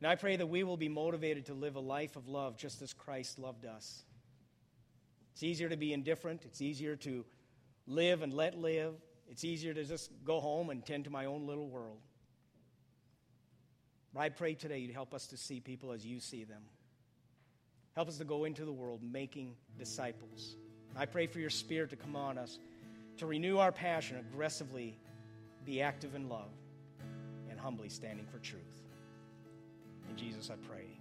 And 0.00 0.08
I 0.08 0.14
pray 0.14 0.36
that 0.36 0.46
we 0.46 0.62
will 0.62 0.76
be 0.76 0.88
motivated 0.88 1.46
to 1.46 1.54
live 1.54 1.76
a 1.76 1.80
life 1.80 2.16
of 2.16 2.28
love 2.28 2.56
just 2.56 2.82
as 2.82 2.92
Christ 2.92 3.38
loved 3.38 3.64
us. 3.64 4.04
It's 5.32 5.42
easier 5.42 5.68
to 5.68 5.76
be 5.76 5.92
indifferent, 5.92 6.44
it's 6.44 6.60
easier 6.60 6.96
to 6.96 7.24
live 7.86 8.22
and 8.22 8.32
let 8.32 8.58
live, 8.58 8.94
it's 9.28 9.44
easier 9.44 9.72
to 9.72 9.84
just 9.84 10.10
go 10.24 10.40
home 10.40 10.70
and 10.70 10.84
tend 10.84 11.04
to 11.04 11.10
my 11.10 11.26
own 11.26 11.46
little 11.46 11.68
world. 11.68 11.98
But 14.12 14.20
I 14.20 14.28
pray 14.28 14.54
today 14.54 14.78
you'd 14.78 14.92
help 14.92 15.14
us 15.14 15.28
to 15.28 15.36
see 15.36 15.60
people 15.60 15.92
as 15.92 16.04
you 16.04 16.20
see 16.20 16.44
them. 16.44 16.62
Help 17.94 18.08
us 18.08 18.18
to 18.18 18.24
go 18.24 18.44
into 18.44 18.64
the 18.64 18.72
world 18.72 19.02
making 19.02 19.54
disciples. 19.78 20.56
I 20.96 21.06
pray 21.06 21.26
for 21.26 21.38
your 21.38 21.50
spirit 21.50 21.90
to 21.90 21.96
come 21.96 22.16
on 22.16 22.38
us, 22.38 22.58
to 23.18 23.26
renew 23.26 23.58
our 23.58 23.72
passion, 23.72 24.16
aggressively 24.18 24.98
be 25.64 25.80
active 25.80 26.14
in 26.14 26.28
love, 26.28 26.50
and 27.48 27.58
humbly 27.58 27.88
standing 27.88 28.26
for 28.26 28.38
truth. 28.38 28.82
In 30.08 30.16
Jesus 30.16 30.50
I 30.50 30.56
pray. 30.66 30.99